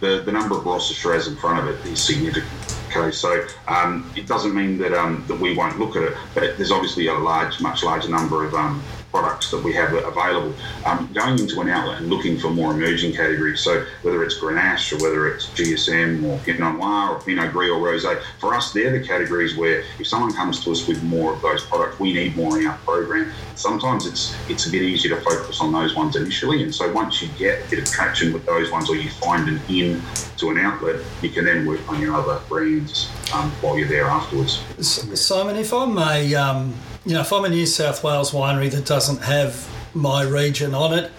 the, 0.00 0.22
the 0.26 0.32
number 0.32 0.56
of 0.56 0.64
Barossa 0.64 0.92
Shiraz 0.92 1.28
in 1.28 1.36
front 1.36 1.60
of 1.60 1.68
it 1.68 1.86
is 1.86 2.02
significant. 2.02 2.46
Okay, 2.90 3.10
so 3.10 3.46
um, 3.66 4.08
it 4.16 4.26
doesn't 4.26 4.54
mean 4.54 4.78
that 4.78 4.92
um, 4.92 5.24
that 5.26 5.38
we 5.38 5.56
won't 5.56 5.78
look 5.80 5.96
at 5.96 6.02
it, 6.02 6.16
but 6.32 6.56
there's 6.56 6.70
obviously 6.70 7.08
a 7.08 7.14
large, 7.14 7.60
much 7.60 7.82
larger 7.82 8.08
number 8.08 8.44
of 8.44 8.54
um, 8.54 8.82
products 9.14 9.48
that 9.52 9.62
we 9.62 9.72
have 9.72 9.92
available. 9.92 10.52
Um, 10.84 11.08
going 11.12 11.38
into 11.38 11.60
an 11.60 11.68
outlet 11.68 12.00
and 12.00 12.10
looking 12.10 12.36
for 12.36 12.50
more 12.50 12.72
emerging 12.72 13.14
categories, 13.14 13.60
so 13.60 13.86
whether 14.02 14.24
it's 14.24 14.40
Grenache 14.40 14.92
or 14.92 15.02
whether 15.04 15.28
it's 15.28 15.46
GSM 15.50 16.24
or 16.24 16.38
Pinot 16.38 16.74
Noir 16.74 17.10
or 17.10 17.20
Pinot 17.20 17.52
Gris 17.52 17.70
or 17.70 17.78
Rosé, 17.78 18.20
for 18.40 18.54
us, 18.54 18.72
they're 18.72 18.90
the 18.90 19.06
categories 19.06 19.56
where 19.56 19.84
if 20.00 20.08
someone 20.08 20.32
comes 20.32 20.64
to 20.64 20.72
us 20.72 20.88
with 20.88 21.00
more 21.04 21.32
of 21.32 21.40
those 21.42 21.64
products, 21.64 22.00
we 22.00 22.12
need 22.12 22.34
more 22.36 22.58
in 22.58 22.66
our 22.66 22.76
program. 22.78 23.32
Sometimes 23.54 24.04
it's 24.04 24.34
it's 24.50 24.66
a 24.66 24.70
bit 24.70 24.82
easier 24.82 25.14
to 25.14 25.22
focus 25.22 25.60
on 25.60 25.72
those 25.72 25.94
ones 25.94 26.16
initially, 26.16 26.64
and 26.64 26.74
so 26.74 26.92
once 26.92 27.22
you 27.22 27.28
get 27.38 27.64
a 27.64 27.70
bit 27.70 27.78
of 27.78 27.84
traction 27.84 28.32
with 28.32 28.44
those 28.46 28.72
ones 28.72 28.90
or 28.90 28.96
you 28.96 29.10
find 29.10 29.48
an 29.48 29.60
in 29.68 30.02
to 30.38 30.50
an 30.50 30.58
outlet, 30.58 31.00
you 31.22 31.30
can 31.30 31.44
then 31.44 31.64
work 31.66 31.88
on 31.88 32.00
your 32.00 32.16
other 32.16 32.40
brands 32.48 33.08
um, 33.32 33.52
while 33.60 33.78
you're 33.78 33.86
there 33.86 34.06
afterwards. 34.06 34.60
Simon, 34.80 35.54
if 35.54 35.72
I 35.72 35.86
may. 35.86 36.34
Um 36.34 36.74
you 37.06 37.12
know, 37.12 37.20
if 37.20 37.32
I'm 37.32 37.44
a 37.44 37.48
New 37.48 37.66
South 37.66 38.02
Wales 38.02 38.30
winery 38.30 38.70
that 38.70 38.86
doesn't 38.86 39.22
have 39.22 39.68
my 39.94 40.22
region 40.22 40.74
on 40.74 40.98
it, 40.98 41.10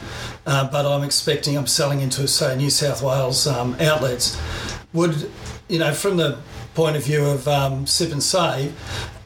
uh, 0.45 0.69
but 0.69 0.85
I'm 0.85 1.03
expecting 1.03 1.57
I'm 1.57 1.67
selling 1.67 2.01
into, 2.01 2.27
say, 2.27 2.55
New 2.55 2.69
South 2.69 3.01
Wales 3.01 3.45
um, 3.47 3.75
outlets, 3.79 4.39
would, 4.93 5.29
you 5.67 5.79
know, 5.79 5.93
from 5.93 6.17
the 6.17 6.39
point 6.73 6.95
of 6.95 7.03
view 7.03 7.23
of 7.25 7.47
um, 7.47 7.85
sip 7.85 8.11
and 8.11 8.21
save, 8.21 8.73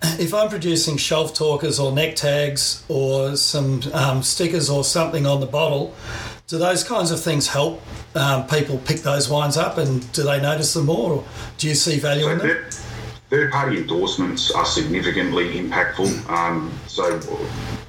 if 0.19 0.33
I'm 0.33 0.49
producing 0.49 0.97
shelf 0.97 1.33
talkers 1.33 1.79
or 1.79 1.91
neck 1.91 2.15
tags 2.15 2.83
or 2.89 3.35
some 3.37 3.81
um, 3.93 4.21
stickers 4.21 4.69
or 4.69 4.83
something 4.83 5.25
on 5.25 5.39
the 5.39 5.47
bottle, 5.47 5.95
do 6.47 6.57
those 6.57 6.83
kinds 6.83 7.11
of 7.11 7.21
things 7.21 7.47
help 7.47 7.81
um, 8.15 8.47
people 8.47 8.79
pick 8.79 8.97
those 9.01 9.29
wines 9.29 9.55
up 9.55 9.77
and 9.77 10.11
do 10.13 10.23
they 10.23 10.41
notice 10.41 10.73
them 10.73 10.87
more? 10.87 11.13
Or 11.13 11.25
do 11.57 11.67
you 11.67 11.75
see 11.75 11.99
value 11.99 12.27
in 12.29 12.39
them? 12.39 12.65
Third 13.29 13.51
party 13.51 13.77
endorsements 13.77 14.49
are 14.49 14.65
significantly 14.65 15.53
impactful. 15.53 16.27
Um, 16.31 16.71
so, 16.89 17.19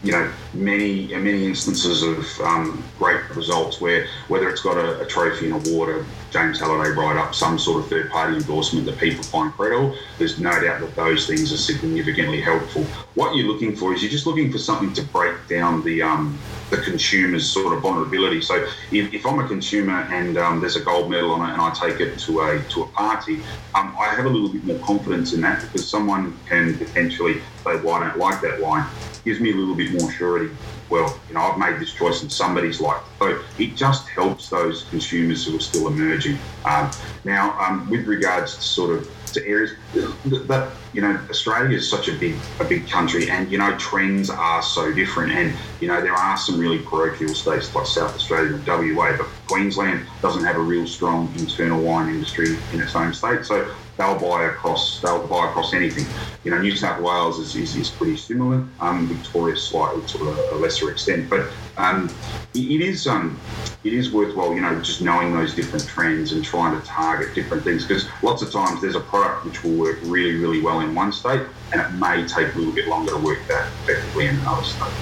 you 0.03 0.13
know, 0.13 0.31
many 0.53 1.09
many 1.09 1.47
instances 1.47 2.03
of 2.03 2.47
um, 2.47 2.85
great 2.99 3.29
results 3.35 3.81
where 3.81 4.07
whether 4.29 4.49
it's 4.51 4.61
got 4.61 4.77
a, 4.77 5.01
a 5.01 5.07
trophy, 5.07 5.51
and 5.51 5.67
award, 5.67 5.89
a 5.89 6.05
James 6.31 6.61
Halliday 6.61 6.91
write 6.91 7.17
up, 7.17 7.35
some 7.35 7.59
sort 7.59 7.83
of 7.83 7.89
third 7.89 8.11
party 8.11 8.37
endorsement 8.37 8.87
that 8.87 8.99
people 8.99 9.25
find 9.25 9.53
credible, 9.53 9.97
there's 10.19 10.39
no 10.39 10.51
doubt 10.51 10.81
that 10.81 10.95
those 10.95 11.27
things 11.27 11.53
are 11.53 11.57
significantly 11.57 12.41
helpful. 12.41 12.85
What 13.15 13.35
you're 13.35 13.49
looking 13.49 13.75
for 13.75 13.93
is 13.95 14.03
you're 14.03 14.13
just 14.13 14.27
looking 14.27 14.53
for 14.53 14.59
something 14.59 14.93
to 14.93 15.03
break 15.03 15.35
down 15.49 15.83
the 15.83 16.03
um, 16.03 16.39
the 16.71 16.79
consumer's 16.79 17.49
sort 17.49 17.75
of 17.75 17.83
vulnerability. 17.83 18.41
So 18.41 18.65
if, 18.93 19.13
if 19.13 19.27
I'm 19.27 19.41
a 19.41 19.49
consumer 19.49 20.03
and 20.13 20.39
um, 20.39 20.61
there's 20.61 20.77
a 20.77 20.81
gold 20.81 21.11
medal 21.11 21.33
on 21.33 21.49
it 21.49 21.53
and 21.53 21.61
I 21.61 21.71
take 21.71 22.01
it 22.01 22.19
to 22.21 22.41
a 22.41 22.63
to 22.63 22.83
a 22.83 22.87
party, 22.89 23.41
um, 23.75 23.95
I 23.99 24.15
have 24.15 24.27
a 24.27 24.29
little 24.29 24.49
bit 24.49 24.65
more 24.65 24.79
confidence 24.79 25.33
in 25.33 25.41
that 25.41 25.61
because 25.63 25.89
someone 25.89 26.39
can 26.49 26.79
potentially 26.79 27.41
say, 27.65 27.77
"Well, 27.83 27.91
I 27.91 28.09
don't 28.09 28.19
like 28.19 28.41
that 28.43 28.61
wine." 28.61 28.87
Gives 29.24 29.40
me 29.40 29.52
a 29.52 29.54
little 29.54 29.74
bit 29.74 29.92
more 30.00 30.11
surety. 30.12 30.54
Well, 30.88 31.18
you 31.28 31.35
know, 31.35 31.40
I've 31.40 31.59
made 31.59 31.80
this 31.80 31.92
choice 31.92 32.22
and 32.22 32.33
somebody's 32.33 32.80
liked. 32.80 33.06
So 33.18 33.42
it 33.59 33.76
just 33.76 34.09
helps 34.09 34.48
those 34.48 34.85
consumers 34.85 35.46
who 35.46 35.56
are 35.56 35.61
still 35.61 35.88
emerging. 35.88 36.38
Um, 36.64 36.90
now, 37.24 37.59
um, 37.61 37.88
with 37.90 38.06
regards 38.06 38.56
to 38.56 38.62
sort 38.62 38.96
of 38.98 39.11
to 39.35 39.46
areas 39.46 39.72
that 39.94 40.70
you 40.92 41.00
know 41.00 41.18
Australia 41.28 41.76
is 41.76 41.88
such 41.88 42.09
a 42.09 42.12
big 42.12 42.35
a 42.59 42.64
big 42.64 42.88
country 42.88 43.30
and 43.30 43.50
you 43.50 43.59
know 43.59 43.76
trends 43.78 44.30
are 44.30 44.62
so 44.62 44.92
different 44.92 45.33
and 45.33 45.56
you 45.80 45.88
know 45.88 46.00
there 46.00 46.12
are 46.12 46.37
some 46.37 46.59
really 46.59 46.78
parochial 46.78 47.35
states 47.35 47.74
like 47.74 47.87
South 47.87 48.14
Australia 48.14 48.54
and 48.54 48.66
WA 48.66 49.16
but 49.16 49.26
Queensland 49.48 50.06
doesn't 50.22 50.44
have 50.44 50.56
a 50.56 50.61
real 50.61 50.87
strong 50.87 51.33
internal 51.38 51.83
wine 51.83 52.09
industry 52.09 52.56
in 52.72 52.80
its 52.80 52.94
own 52.94 53.12
state 53.12 53.44
so 53.44 53.72
they'll 54.01 54.19
buy 54.19 54.45
across 54.45 55.01
they'll 55.01 55.27
buy 55.27 55.49
across 55.49 55.75
anything. 55.75 56.07
You 56.43 56.51
know, 56.51 56.61
New 56.61 56.75
South 56.75 57.01
Wales 57.03 57.39
is, 57.39 57.55
is, 57.55 57.77
is 57.77 57.91
pretty 57.91 58.17
similar. 58.17 58.67
Um, 58.81 59.07
Victoria 59.07 59.57
slightly 59.57 60.03
to 60.07 60.19
a, 60.31 60.55
a 60.55 60.57
lesser 60.57 60.91
extent, 60.91 61.29
but 61.29 61.51
um, 61.77 62.09
it 62.55 62.81
is 62.81 63.07
um, 63.07 63.39
it 63.85 63.93
is 63.93 64.11
worthwhile. 64.11 64.55
You 64.55 64.63
know, 64.63 64.81
just 64.81 65.03
knowing 65.03 65.35
those 65.35 65.55
different 65.55 65.87
trends 65.87 66.33
and 66.33 66.43
trying 66.43 66.81
to 66.81 66.87
target 66.87 67.35
different 67.35 67.63
things 67.63 67.87
because 67.87 68.07
lots 68.23 68.41
of 68.41 68.51
times 68.51 68.81
there's 68.81 68.97
a 68.97 69.01
product 69.01 69.45
which 69.45 69.63
will 69.63 69.77
work 69.77 69.99
really 70.05 70.37
really 70.37 70.63
well 70.63 70.81
in 70.81 70.95
one 70.95 71.13
state, 71.13 71.43
and 71.73 71.81
it 71.81 71.91
may 71.93 72.27
take 72.27 72.55
a 72.55 72.59
little 72.59 72.73
bit 72.73 72.89
longer 72.89 73.13
to 73.13 73.19
work 73.19 73.41
that 73.49 73.69
effectively 73.83 74.27
in 74.27 74.37
another 74.37 74.65
state. 74.65 74.93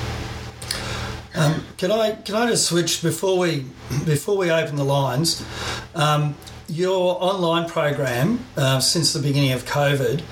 Um, 1.36 1.64
can 1.76 1.92
I 1.92 2.12
can 2.12 2.34
I 2.34 2.48
just 2.48 2.66
switch 2.66 3.00
before 3.00 3.38
we 3.38 3.66
before 4.04 4.36
we 4.36 4.50
open 4.50 4.74
the 4.74 4.84
lines? 4.84 5.44
Um, 5.94 6.34
your 6.68 7.16
online 7.22 7.68
program 7.68 8.44
uh, 8.56 8.78
since 8.78 9.12
the 9.12 9.20
beginning 9.20 9.52
of 9.52 9.64
COVID. 9.64 10.22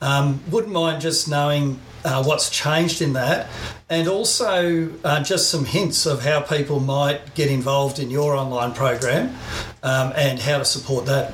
Um, 0.00 0.42
wouldn't 0.50 0.72
mind 0.72 1.02
just 1.02 1.28
knowing 1.28 1.78
uh, 2.04 2.24
what's 2.24 2.50
changed 2.50 3.00
in 3.02 3.12
that, 3.12 3.48
and 3.88 4.08
also 4.08 4.90
uh, 5.04 5.22
just 5.22 5.50
some 5.50 5.64
hints 5.64 6.06
of 6.06 6.24
how 6.24 6.40
people 6.40 6.80
might 6.80 7.34
get 7.34 7.50
involved 7.50 7.98
in 7.98 8.10
your 8.10 8.34
online 8.34 8.72
program 8.72 9.36
um, 9.82 10.12
and 10.16 10.40
how 10.40 10.58
to 10.58 10.64
support 10.64 11.06
that. 11.06 11.32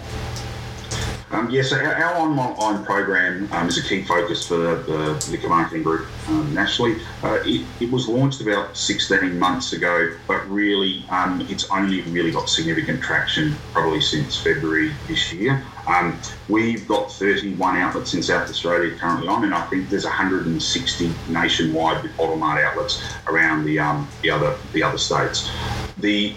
Um, 1.30 1.50
yes, 1.50 1.72
our, 1.72 1.94
our 1.94 2.14
online 2.16 2.84
program 2.84 3.52
um, 3.52 3.68
is 3.68 3.76
a 3.76 3.86
key 3.86 4.02
focus 4.02 4.46
for 4.46 4.56
the, 4.56 5.38
the 5.40 5.48
Marketing 5.48 5.82
Group 5.82 6.06
um, 6.28 6.54
nationally. 6.54 7.02
Uh, 7.22 7.38
it, 7.44 7.66
it, 7.80 7.90
was 7.90 8.08
launched 8.08 8.40
about 8.40 8.74
16 8.74 9.38
months 9.38 9.74
ago, 9.74 10.16
but 10.26 10.48
really 10.48 11.04
um, 11.10 11.46
it's 11.50 11.70
only 11.70 12.00
really 12.02 12.30
got 12.30 12.48
significant 12.48 13.02
traction 13.02 13.54
probably 13.74 14.00
since 14.00 14.40
February 14.40 14.92
this 15.06 15.30
year. 15.32 15.62
Um, 15.86 16.18
we've 16.48 16.88
got 16.88 17.12
31 17.12 17.76
outlets 17.76 18.14
in 18.14 18.22
South 18.22 18.48
Australia 18.48 18.96
currently 18.96 19.28
on, 19.28 19.44
and 19.44 19.54
I 19.54 19.66
think 19.66 19.90
there's 19.90 20.04
160 20.04 21.12
nationwide 21.28 22.02
with 22.02 22.16
Bottle 22.16 22.42
outlets 22.42 23.02
around 23.26 23.64
the 23.64 23.78
um, 23.78 24.08
the 24.22 24.30
other 24.30 24.56
the 24.72 24.82
other 24.82 24.98
states. 24.98 25.50
The 25.98 26.34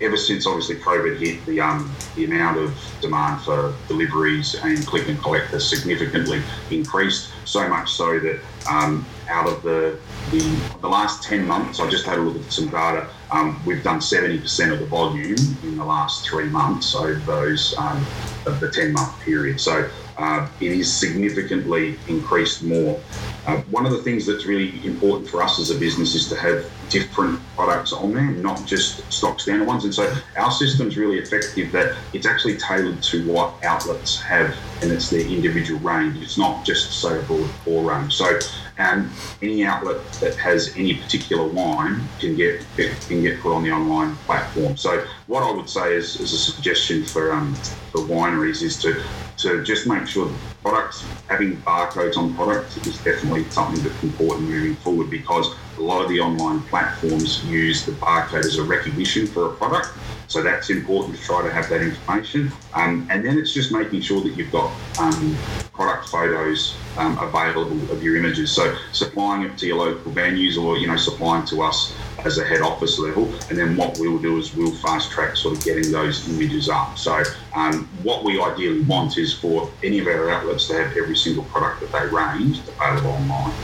ever 0.00 0.16
since 0.16 0.46
obviously 0.46 0.76
COVID 0.76 1.18
hit, 1.18 1.44
the 1.46 1.60
um, 1.60 1.94
the 2.16 2.24
amount 2.24 2.58
of 2.58 2.74
demand 3.00 3.42
for 3.42 3.74
deliveries 3.88 4.54
and 4.56 4.86
click 4.86 5.08
and 5.08 5.18
collect 5.20 5.48
has 5.48 5.68
significantly 5.68 6.42
increased. 6.70 7.30
So 7.44 7.68
much 7.68 7.92
so 7.92 8.18
that 8.20 8.40
um, 8.68 9.06
out 9.28 9.48
of 9.48 9.62
the, 9.62 9.98
the, 10.30 10.38
the 10.80 10.88
last 10.88 11.22
10 11.22 11.46
months, 11.46 11.80
I 11.80 11.88
just 11.90 12.06
had 12.06 12.18
a 12.18 12.22
look 12.22 12.42
at 12.42 12.52
some 12.52 12.68
data. 12.68 13.08
Um, 13.30 13.60
we've 13.66 13.82
done 13.82 14.00
70% 14.00 14.72
of 14.72 14.80
the 14.80 14.86
volume 14.86 15.36
in 15.62 15.76
the 15.76 15.84
last 15.84 16.28
three 16.28 16.48
months 16.48 16.94
over 16.94 17.14
those 17.14 17.76
um, 17.78 18.04
of 18.46 18.60
the 18.60 18.70
10 18.70 18.92
month 18.92 19.20
period. 19.20 19.60
So 19.60 19.88
uh, 20.16 20.48
it 20.60 20.72
is 20.72 20.92
significantly 20.92 21.98
increased 22.08 22.62
more. 22.62 23.00
Uh, 23.46 23.58
one 23.70 23.84
of 23.84 23.92
the 23.92 24.02
things 24.02 24.26
that's 24.26 24.46
really 24.46 24.84
important 24.86 25.28
for 25.28 25.42
us 25.42 25.58
as 25.58 25.70
a 25.70 25.78
business 25.78 26.14
is 26.14 26.28
to 26.28 26.36
have 26.36 26.64
different 26.94 27.40
products 27.56 27.92
on 27.92 28.14
there, 28.14 28.30
not 28.30 28.64
just 28.66 29.12
stock 29.12 29.40
standard 29.40 29.66
ones. 29.66 29.84
And 29.84 29.92
so 29.92 30.14
our 30.36 30.52
system's 30.52 30.96
really 30.96 31.18
effective 31.18 31.72
that 31.72 31.96
it's 32.12 32.24
actually 32.24 32.56
tailored 32.56 33.02
to 33.02 33.26
what 33.26 33.52
outlets 33.64 34.22
have 34.22 34.56
and 34.80 34.92
it's 34.92 35.10
their 35.10 35.26
individual 35.26 35.80
range. 35.80 36.22
It's 36.22 36.38
not 36.38 36.64
just 36.64 37.04
a 37.04 37.20
broad 37.26 37.50
core 37.64 37.90
range. 37.90 38.14
So 38.14 38.38
um, 38.78 39.10
any 39.42 39.64
outlet 39.64 40.00
that 40.20 40.36
has 40.36 40.72
any 40.76 40.94
particular 40.94 41.48
wine 41.48 42.00
can 42.20 42.36
get 42.36 42.64
can 43.08 43.22
get 43.22 43.40
put 43.40 43.52
on 43.52 43.64
the 43.64 43.72
online 43.72 44.14
platform. 44.26 44.76
So 44.76 45.04
what 45.26 45.42
I 45.42 45.50
would 45.50 45.68
say 45.68 45.94
is, 45.94 46.20
is 46.20 46.32
a 46.32 46.38
suggestion 46.38 47.04
for 47.04 47.32
um, 47.32 47.54
for 47.90 48.02
wineries 48.02 48.62
is 48.62 48.80
to 48.82 49.02
to 49.38 49.62
just 49.64 49.86
make 49.86 50.06
sure 50.06 50.30
products 50.62 51.04
having 51.28 51.56
barcodes 51.58 52.16
on 52.16 52.34
products 52.34 52.76
is 52.86 52.96
definitely 52.98 53.44
something 53.50 53.82
that's 53.82 54.02
important 54.02 54.48
moving 54.48 54.74
forward 54.76 55.10
because 55.10 55.54
a 55.78 55.80
lot 55.80 56.02
of 56.02 56.08
the 56.08 56.20
online 56.20 56.60
platforms 56.62 57.44
use 57.44 57.84
the 57.84 57.92
barcode 57.92 58.44
as 58.44 58.58
a 58.58 58.62
recognition 58.62 59.26
for 59.26 59.52
a 59.52 59.54
product. 59.54 59.88
So 60.28 60.42
that's 60.42 60.70
important 60.70 61.16
to 61.16 61.22
try 61.22 61.42
to 61.42 61.52
have 61.52 61.68
that 61.68 61.80
information. 61.80 62.50
Um, 62.74 63.06
and 63.10 63.24
then 63.24 63.38
it's 63.38 63.52
just 63.52 63.72
making 63.72 64.00
sure 64.00 64.20
that 64.22 64.36
you've 64.36 64.52
got 64.52 64.72
um, 64.98 65.36
product 65.72 66.08
photos 66.08 66.76
um, 66.96 67.18
available 67.18 67.78
of 67.92 68.02
your 68.02 68.16
images. 68.16 68.50
So 68.50 68.76
supplying 68.92 69.42
it 69.42 69.56
to 69.58 69.66
your 69.66 69.78
local 69.78 70.12
venues 70.12 70.60
or, 70.60 70.78
you 70.78 70.86
know, 70.86 70.96
supplying 70.96 71.46
to 71.46 71.62
us 71.62 71.94
as 72.24 72.38
a 72.38 72.44
head 72.44 72.62
office 72.62 72.98
level. 72.98 73.32
And 73.48 73.58
then 73.58 73.76
what 73.76 73.98
we'll 73.98 74.18
do 74.18 74.38
is 74.38 74.54
we'll 74.54 74.74
fast 74.76 75.10
track 75.10 75.36
sort 75.36 75.56
of 75.56 75.64
getting 75.64 75.92
those 75.92 76.28
images 76.28 76.68
up. 76.68 76.96
So 76.98 77.22
um, 77.54 77.88
what 78.02 78.24
we 78.24 78.40
ideally 78.40 78.82
want 78.82 79.18
is 79.18 79.32
for 79.34 79.70
any 79.82 79.98
of 79.98 80.06
our 80.06 80.30
outlets 80.30 80.66
to 80.68 80.74
have 80.74 80.96
every 80.96 81.16
single 81.16 81.44
product 81.44 81.80
that 81.80 81.92
they 81.92 82.08
range 82.08 82.60
available 82.60 83.10
online. 83.10 83.54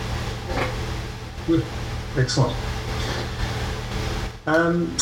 Good. 1.46 1.64
Excellent. 2.16 2.56
Um, 4.46 4.96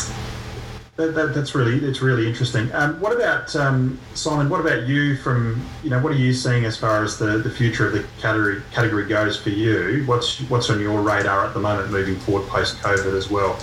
that, 0.99 1.15
that, 1.15 1.33
that's 1.33 1.55
really 1.55 1.79
it's 1.87 2.03
really 2.03 2.27
interesting. 2.27 2.71
Um, 2.75 3.01
what 3.01 3.15
about 3.15 3.55
um, 3.55 4.01
Simon? 4.15 4.51
What 4.51 4.61
about 4.61 4.89
you? 4.89 5.17
From 5.17 5.65
you 5.85 5.91
know, 5.91 6.01
what 6.01 6.13
are 6.13 6.17
you 6.17 6.33
seeing 6.33 6.65
as 6.65 6.77
far 6.77 7.05
as 7.05 7.17
the, 7.17 7.39
the 7.39 7.51
future 7.51 7.87
of 7.87 7.93
the 7.93 8.05
category 8.21 8.61
category 8.73 9.07
goes 9.07 9.41
for 9.41 9.51
you? 9.51 10.03
What's 10.07 10.41
what's 10.51 10.69
on 10.71 10.81
your 10.81 11.01
radar 11.01 11.47
at 11.47 11.55
the 11.55 11.61
moment, 11.61 11.93
moving 11.93 12.17
forward 12.17 12.49
post 12.49 12.79
COVID 12.79 13.17
as 13.17 13.31
well? 13.31 13.57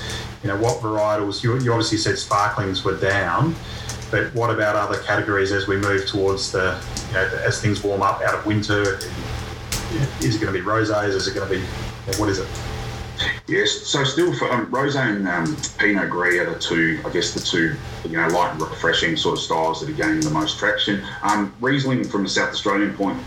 You 0.44 0.50
know, 0.50 0.58
what 0.58 0.82
varietals? 0.82 1.44
You, 1.44 1.60
you 1.60 1.74
obviously 1.74 1.98
said 1.98 2.18
sparklings 2.18 2.86
were 2.86 2.98
down, 2.98 3.54
but 4.12 4.34
what 4.34 4.50
about 4.50 4.78
other 4.78 5.02
categories 5.04 5.52
as 5.52 5.68
we 5.68 5.76
move 5.76 6.08
towards 6.08 6.54
the 6.54 6.82
you 7.10 7.14
know 7.16 7.42
as 7.46 7.62
things 7.62 7.84
warm 7.84 8.02
up 8.02 8.22
out 8.22 8.34
of 8.34 8.46
winter? 8.46 8.98
Is 10.22 10.38
it 10.38 10.42
going 10.42 10.54
to 10.54 10.58
be 10.58 10.66
rosés? 10.66 11.10
Is 11.10 11.28
it 11.28 11.36
going 11.36 11.50
to 11.50 11.56
be 11.58 11.66
what 12.18 12.30
is 12.30 12.40
it? 12.40 12.48
Yes, 13.48 13.72
so 13.72 14.04
still 14.04 14.34
for 14.34 14.52
um, 14.52 14.72
Rosé 14.72 15.16
and 15.16 15.28
um, 15.28 15.56
Pinot 15.78 16.10
Gris 16.10 16.40
are 16.40 16.52
the 16.52 16.60
two, 16.60 17.00
I 17.06 17.10
guess, 17.12 17.34
the 17.34 17.40
two, 17.40 17.76
you 18.04 18.18
know, 18.18 18.28
light 18.30 18.52
and 18.52 18.62
refreshing 18.62 19.16
sort 19.16 19.38
of 19.38 19.44
styles 19.44 19.82
that 19.82 19.90
are 19.90 19.94
gaining 19.94 20.22
the 20.22 20.32
most 20.32 20.58
traction. 20.58 21.04
Um, 21.22 21.54
Riesling, 21.62 22.04
from 22.06 22.24
the 22.24 22.30
South 22.30 22.50
Australian 22.50 22.94
point 22.96 23.20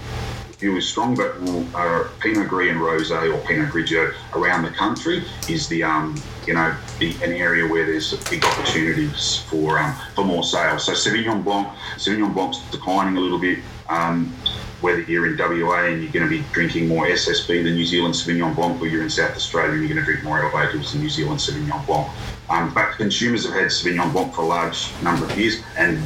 view, 0.58 0.76
is 0.76 0.88
strong, 0.88 1.14
but 1.14 1.36
uh, 1.74 2.08
Pinot 2.18 2.48
Gris 2.48 2.70
and 2.72 2.80
Rosé 2.80 3.32
or 3.32 3.46
Pinot 3.46 3.70
Grigio 3.70 4.12
around 4.34 4.64
the 4.64 4.70
country 4.70 5.22
is 5.48 5.68
the, 5.68 5.84
um, 5.84 6.20
you 6.46 6.54
know, 6.54 6.74
the, 6.98 7.12
an 7.22 7.32
area 7.32 7.66
where 7.66 7.86
there's 7.86 8.12
big 8.28 8.44
opportunities 8.44 9.36
for 9.48 9.78
um, 9.78 9.94
for 10.14 10.24
more 10.24 10.42
sales. 10.42 10.84
So 10.84 10.92
Sauvignon 10.92 11.44
Blanc, 11.44 11.68
Sauvignon 11.96 12.34
Blanc's 12.34 12.58
declining 12.70 13.16
a 13.16 13.20
little 13.20 13.38
bit. 13.38 13.60
Um, 13.88 14.34
whether 14.80 15.00
you're 15.02 15.26
in 15.26 15.36
WA 15.36 15.86
and 15.86 16.02
you're 16.02 16.12
going 16.12 16.24
to 16.24 16.30
be 16.30 16.44
drinking 16.52 16.88
more 16.88 17.06
SSB 17.06 17.64
than 17.64 17.74
New 17.74 17.84
Zealand 17.84 18.14
Sauvignon 18.14 18.54
Blanc, 18.54 18.80
or 18.80 18.86
you're 18.86 19.02
in 19.02 19.10
South 19.10 19.34
Australia 19.34 19.72
and 19.72 19.80
you're 19.80 19.94
going 19.94 20.04
to 20.04 20.04
drink 20.04 20.24
more 20.24 20.40
elevators 20.40 20.92
than 20.92 21.02
New 21.02 21.08
Zealand 21.08 21.40
Sauvignon 21.40 21.84
Blanc. 21.86 22.08
Um, 22.48 22.72
but 22.72 22.92
consumers 22.92 23.44
have 23.44 23.54
had 23.54 23.66
Sauvignon 23.66 24.12
Blanc 24.12 24.34
for 24.34 24.42
a 24.42 24.46
large 24.46 24.88
number 25.02 25.24
of 25.24 25.38
years, 25.38 25.62
and 25.76 25.98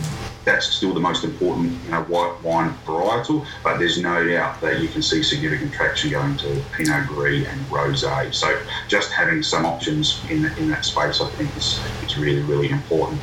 that's 0.45 0.67
still 0.67 0.93
the 0.93 1.01
most 1.01 1.25
important 1.25 1.73
you 1.85 1.91
know, 1.91 2.03
white 2.05 2.37
wine 2.43 2.75
varietal. 2.87 3.47
But 3.63 3.79
there's 3.79 3.99
no 3.99 4.27
doubt 4.27 4.61
that 4.61 4.81
you 4.81 4.89
can 4.89 5.03
see 5.03 5.23
significant 5.23 5.73
traction 5.73 6.11
going 6.11 6.37
to 6.39 6.63
Pinot 6.73 7.07
Gris 7.07 7.47
and 7.47 7.61
Rosé. 7.67 8.35
So 8.35 8.61
just 8.89 9.13
having 9.13 9.43
some 9.43 9.65
options 9.65 10.21
in, 10.31 10.47
in 10.59 10.69
that 10.71 10.85
space, 10.85 11.21
I 11.21 11.29
think, 11.31 11.55
is, 11.57 11.81
is 12.05 12.19
really, 12.19 12.43
really 12.43 12.71
important. 12.71 13.21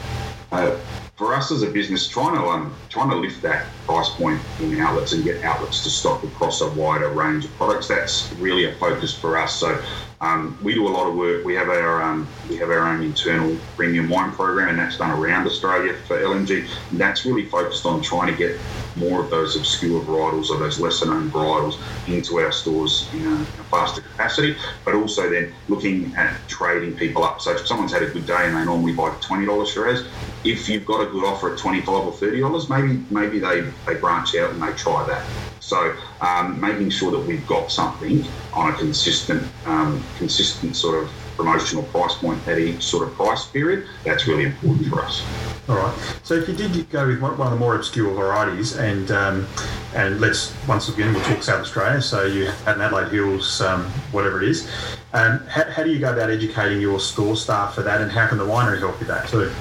Uh, 0.52 0.78
for 1.20 1.36
us 1.36 1.52
as 1.52 1.64
a 1.64 1.68
business, 1.68 2.08
trying 2.08 2.34
to 2.34 2.42
um, 2.46 2.74
trying 2.88 3.10
to 3.10 3.18
lift 3.18 3.42
that 3.42 3.68
price 3.86 4.10
point 4.12 4.42
in 4.62 4.80
outlets 4.80 5.12
and 5.12 5.22
get 5.22 5.44
outlets 5.44 5.84
to 5.84 5.90
stock 5.90 6.24
across 6.24 6.62
a 6.62 6.70
wider 6.70 7.10
range 7.10 7.44
of 7.44 7.54
products, 7.58 7.90
that's 7.90 8.32
really 8.40 8.64
a 8.64 8.74
focus 8.76 9.14
for 9.14 9.38
us. 9.38 9.60
So 9.60 9.84
um, 10.22 10.58
we 10.64 10.74
do 10.74 10.88
a 10.88 10.90
lot 10.90 11.08
of 11.10 11.16
work. 11.16 11.44
We 11.44 11.56
have 11.56 11.68
our 11.68 12.02
um, 12.02 12.34
we 12.48 12.56
have 12.58 12.70
our 12.70 12.88
own 12.88 13.04
internal 13.04 13.60
premium 13.76 14.08
wine 14.10 14.32
program, 14.32 14.70
and 14.70 14.80
that's 14.80 14.98
done 14.98 15.12
around 15.12 15.46
Australia 15.46 15.94
for 16.08 16.18
LMG. 16.18 16.66
And 16.90 17.00
that's 17.00 17.26
really 17.26 17.46
focused 17.46 17.86
on 17.86 18.02
trying 18.02 18.32
to 18.32 18.38
get 18.38 18.58
more 18.96 19.22
of 19.22 19.30
those 19.30 19.56
obscure 19.56 20.02
varietals 20.02 20.50
or 20.50 20.58
those 20.58 20.80
lesser 20.80 21.06
known 21.06 21.30
varietals 21.32 21.82
into 22.08 22.40
our 22.40 22.52
stores 22.52 23.10
in 23.14 23.26
a, 23.26 23.36
in 23.36 23.60
a, 23.60 23.64
faster 23.66 24.02
capacity, 24.02 24.56
but 24.84 24.96
also 24.96 25.30
then 25.30 25.54
looking 25.68 26.14
at 26.16 26.36
trading 26.48 26.96
people 26.96 27.24
up. 27.24 27.40
So 27.40 27.52
if 27.52 27.68
someone's 27.68 27.94
had 27.94 28.04
a 28.04 28.10
good 28.10 28.26
day 28.26 28.48
and 28.48 28.56
they 28.58 28.66
normally 28.66 28.94
buy 28.94 29.10
$20 29.22 29.68
Shiraz, 29.68 30.08
if 30.43 30.69
you've 30.69 30.86
got 30.86 31.02
a 31.02 31.12
good 31.12 31.23
offer 31.25 31.54
at 31.54 31.60
25 31.60 31.89
or 31.89 32.12
$30, 32.12 32.69
maybe 32.69 33.04
maybe 33.10 33.39
they, 33.39 33.62
they 33.86 33.95
branch 33.95 34.36
out 34.36 34.52
and 34.52 34.62
they 34.62 34.71
try 34.73 35.06
that. 35.08 35.25
So 35.60 35.95
um, 36.21 36.60
making 36.60 36.89
sure 36.89 37.12
that 37.12 37.19
we've 37.19 37.45
got 37.45 37.71
something 37.71 38.25
on 38.54 38.73
a 38.73 38.78
consistent, 38.78 39.43
um, 39.65 40.04
consistent 40.17 40.75
sort 40.75 41.04
of 41.04 41.12
promotional 41.39 41.84
price 41.84 42.15
point 42.15 42.45
at 42.49 42.60
each 42.60 42.84
sort 42.84 43.08
of 43.08 43.13
price 43.15 43.47
period, 43.47 43.88
that's 44.04 44.28
really 44.28 44.43
important 44.43 44.88
for 44.88 45.02
us. 45.02 45.23
All 45.69 45.78
right. 45.78 46.19
So 46.23 46.34
if 46.34 46.49
you 46.49 46.56
did 46.56 46.89
go 46.89 47.08
with 47.08 47.21
one 47.21 47.39
of 47.39 47.52
the 47.52 47.56
more 47.56 47.75
obscure 47.75 48.13
varieties, 48.13 48.75
and 48.78 49.10
um, 49.12 49.47
and 49.95 50.19
let's 50.19 50.54
once 50.67 50.89
again 50.89 51.13
we'll 51.13 51.23
talk 51.23 51.41
South 51.43 51.62
Australia. 51.62 52.02
So 52.02 52.25
you 52.25 52.47
had 52.65 52.75
an 52.75 52.82
Adelaide 52.82 53.12
Hills, 53.12 53.62
um, 53.62 53.86
whatever 54.12 54.41
it 54.41 54.49
is. 54.49 54.69
Um, 55.13 55.39
how, 55.47 55.63
how 55.69 55.84
do 55.84 55.91
you 55.91 55.99
go 55.99 56.12
about 56.12 56.30
educating 56.30 56.82
your 56.82 56.99
store 56.99 57.36
staff 57.38 57.75
for 57.75 57.84
that, 57.84 58.02
and 58.02 58.12
how 58.12 58.28
can 58.28 58.38
the 58.38 58.45
winery 58.45 58.80
help 58.80 58.99
with 58.99 59.08
that 59.08 59.30
too? 59.30 59.52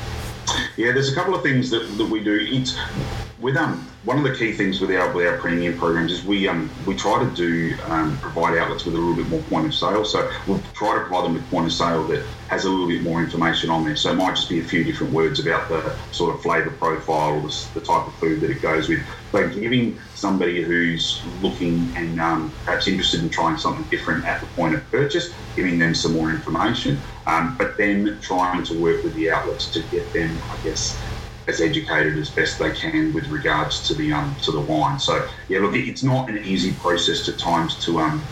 Yeah, 0.77 0.93
there's 0.93 1.11
a 1.13 1.15
couple 1.15 1.35
of 1.35 1.43
things 1.43 1.71
that, 1.71 1.81
that 1.99 2.05
we 2.05 2.23
do. 2.23 2.39
It's 2.41 2.79
with 3.41 3.57
um 3.57 3.89
one 4.09 4.17
of 4.17 4.25
the 4.25 4.35
key 4.35 4.53
things 4.53 4.81
with 4.81 4.91
our 4.91 5.13
with 5.13 5.27
our 5.27 5.37
premium 5.37 5.77
programs 5.77 6.11
is 6.11 6.25
we 6.25 6.49
um 6.49 6.71
we 6.87 6.97
try 6.97 7.23
to 7.23 7.31
do 7.37 7.77
um, 7.89 8.17
provide 8.23 8.57
outlets 8.57 8.87
with 8.87 8.95
a 8.95 8.97
little 8.97 9.15
bit 9.15 9.29
more 9.29 9.43
point 9.43 9.67
of 9.67 9.75
sale. 9.75 10.03
So 10.03 10.33
we'll 10.47 10.63
try 10.73 10.95
to 10.95 11.01
provide 11.01 11.27
them 11.27 11.35
with 11.35 11.47
point 11.51 11.67
of 11.67 11.75
sale 11.75 12.05
that 12.05 12.25
has 12.49 12.65
a 12.65 12.71
little 12.71 12.89
bit 12.89 13.03
more 13.03 13.21
information 13.21 13.69
on 13.69 13.85
there. 13.85 13.97
So 13.97 14.11
it 14.11 14.15
might 14.15 14.35
just 14.35 14.49
be 14.49 14.61
a 14.61 14.65
few 14.65 14.83
different 14.83 15.13
words 15.13 15.41
about 15.41 15.69
the 15.69 15.95
sort 16.11 16.35
of 16.35 16.41
flavour 16.41 16.71
profile 16.71 17.35
or 17.35 17.43
the, 17.43 17.69
the, 17.75 17.81
type 17.83 18.07
of 18.07 18.15
food 18.15 18.41
that 18.41 18.51
it 18.51 18.63
goes 18.63 18.89
with. 18.89 19.01
But 19.31 19.53
giving 19.53 20.01
somebody 20.15 20.63
who's 20.63 21.21
looking 21.43 21.95
and 21.95 22.19
um, 22.19 22.51
perhaps 22.65 22.89
interested 22.89 23.23
in 23.23 23.29
trying 23.29 23.59
something 23.59 23.85
different 23.91 24.25
at 24.25 24.41
the 24.41 24.47
point 24.57 24.75
of 24.75 24.91
purchase, 24.91 25.35
giving 25.55 25.79
them 25.79 25.95
some 25.95 26.15
more 26.15 26.31
information, 26.31 26.99
um, 27.27 27.57
but 27.59 27.77
then 27.77 28.19
trying 28.23 28.65
to 28.65 28.81
work 28.81 29.05
with 29.05 29.15
the 29.17 29.31
outlets 29.31 29.71
to 29.73 29.83
get 29.91 30.11
them, 30.15 30.35
I 30.51 30.57
guess, 30.65 30.99
as 31.49 31.63
educated 31.63 32.17
as 32.19 32.29
best 32.31 32.59
they 32.59 32.71
can 32.71 33.13
with 33.13 33.27
regards 33.29 33.89
to 33.89 33.95
the 33.95 34.13
um, 34.13 34.37
to 34.43 34.53
the 34.53 34.61
wine. 34.61 35.01
So 35.01 35.27
yeah, 35.49 35.61
look, 35.61 35.75
it's 35.75 36.03
not 36.03 36.29
an 36.29 36.39
easy 36.39 36.73
process 36.75 37.29
at 37.29 37.39
times 37.39 37.83
to 37.87 37.99
um 37.99 38.23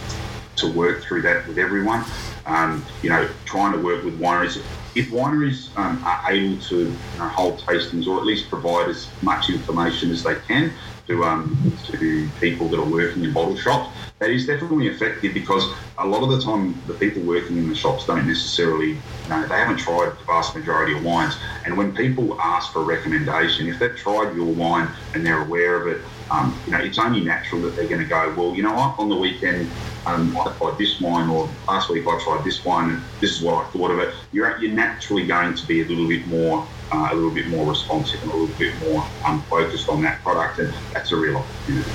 to 0.57 0.71
work 0.73 1.03
through 1.03 1.23
that 1.23 1.47
with 1.49 1.59
everyone. 1.59 2.05
Um, 2.45 2.85
you 3.03 3.11
know, 3.11 3.29
trying 3.45 3.73
to 3.73 3.79
work 3.79 4.05
with 4.05 4.21
wineries. 4.21 4.63
if 4.95 5.11
wineries 5.11 5.77
um, 5.77 6.03
are 6.05 6.31
able 6.31 6.63
to 6.63 6.77
you 6.79 7.19
know, 7.19 7.29
hold 7.29 7.59
tastings 7.59 8.07
or 8.07 8.19
at 8.19 8.25
least 8.25 8.49
provide 8.49 8.89
as 8.89 9.09
much 9.21 9.51
information 9.51 10.11
as 10.11 10.23
they 10.23 10.37
can 10.47 10.73
to 11.07 11.25
um, 11.25 11.73
to 11.87 12.29
people 12.41 12.69
that 12.69 12.79
are 12.79 12.91
working 12.91 13.25
in 13.25 13.33
bottle 13.33 13.57
shops, 13.57 13.97
that 14.19 14.31
is 14.31 14.47
definitely 14.47 14.89
effective 14.89 15.35
because 15.35 15.73
a 15.99 16.07
lot 16.07 16.23
of 16.23 16.31
the 16.31 16.41
time 16.41 16.81
the 16.87 16.95
people 16.95 17.23
working 17.23 17.57
in 17.59 17.69
the 17.69 17.75
shops 17.75 18.07
don't 18.07 18.27
necessarily, 18.27 18.91
you 18.91 19.29
know, 19.29 19.47
they 19.47 19.55
haven't 19.55 19.79
tried 19.79 20.11
the 20.19 20.25
vast 20.25 20.55
majority 20.55 20.97
of 20.97 21.05
wines. 21.05 21.37
And 21.65 21.77
when 21.77 21.95
people 21.95 22.41
ask 22.41 22.73
for 22.73 22.81
a 22.81 22.85
recommendation, 22.85 23.69
if 23.69 23.79
they've 23.79 23.97
tried 23.97 24.35
your 24.35 24.53
wine 24.53 24.89
and 25.15 25.25
they're 25.25 25.43
aware 25.43 25.81
of 25.81 25.87
it, 25.89 26.03
um, 26.31 26.59
you 26.67 26.73
know, 26.73 26.79
it's 26.79 26.99
only 26.99 27.21
natural 27.21 27.63
that 27.63 27.77
they're 27.77 27.89
going 27.89 28.01
to 28.01 28.07
go, 28.07 28.35
well, 28.37 28.55
you 28.55 28.63
know 28.63 28.75
what, 28.75 28.99
on 28.99 29.09
the 29.09 29.17
weekend 29.17 29.71
um, 30.07 30.37
I 30.37 30.53
tried 30.57 30.79
this 30.79 31.01
wine, 31.01 31.29
or 31.29 31.49
last 31.67 31.89
week 31.89 32.07
I 32.07 32.21
tried 32.23 32.45
this 32.45 32.65
wine, 32.65 32.91
and 32.91 33.03
this 33.21 33.33
is 33.33 33.43
what 33.43 33.65
I 33.65 33.69
thought 33.71 33.91
of 33.91 33.99
it. 33.99 34.15
You're, 34.33 34.57
you're 34.59 34.73
naturally 34.73 35.27
going 35.27 35.55
to 35.55 35.67
be 35.67 35.83
a 35.83 35.85
little 35.85 36.09
bit 36.09 36.27
more, 36.27 36.67
uh, 36.93 37.09
a 37.11 37.15
little 37.15 37.31
bit 37.31 37.49
more 37.49 37.69
responsive 37.69 38.23
and 38.23 38.31
a 38.31 38.37
little 38.37 38.57
bit 38.57 38.75
more 38.81 39.05
um, 39.25 39.43
focused 39.43 39.89
on 39.89 40.03
that 40.03 40.23
product, 40.23 40.59
and 40.59 40.73
that's 40.93 41.13
a 41.13 41.17
real 41.17 41.37
opportunity. 41.37 41.91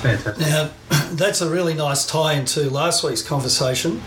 Fantastic. 0.00 0.38
Now, 0.38 0.70
that's 1.12 1.40
a 1.40 1.50
really 1.50 1.74
nice 1.74 2.06
tie 2.06 2.34
into 2.34 2.70
last 2.70 3.04
week's 3.04 3.22
conversation. 3.22 4.02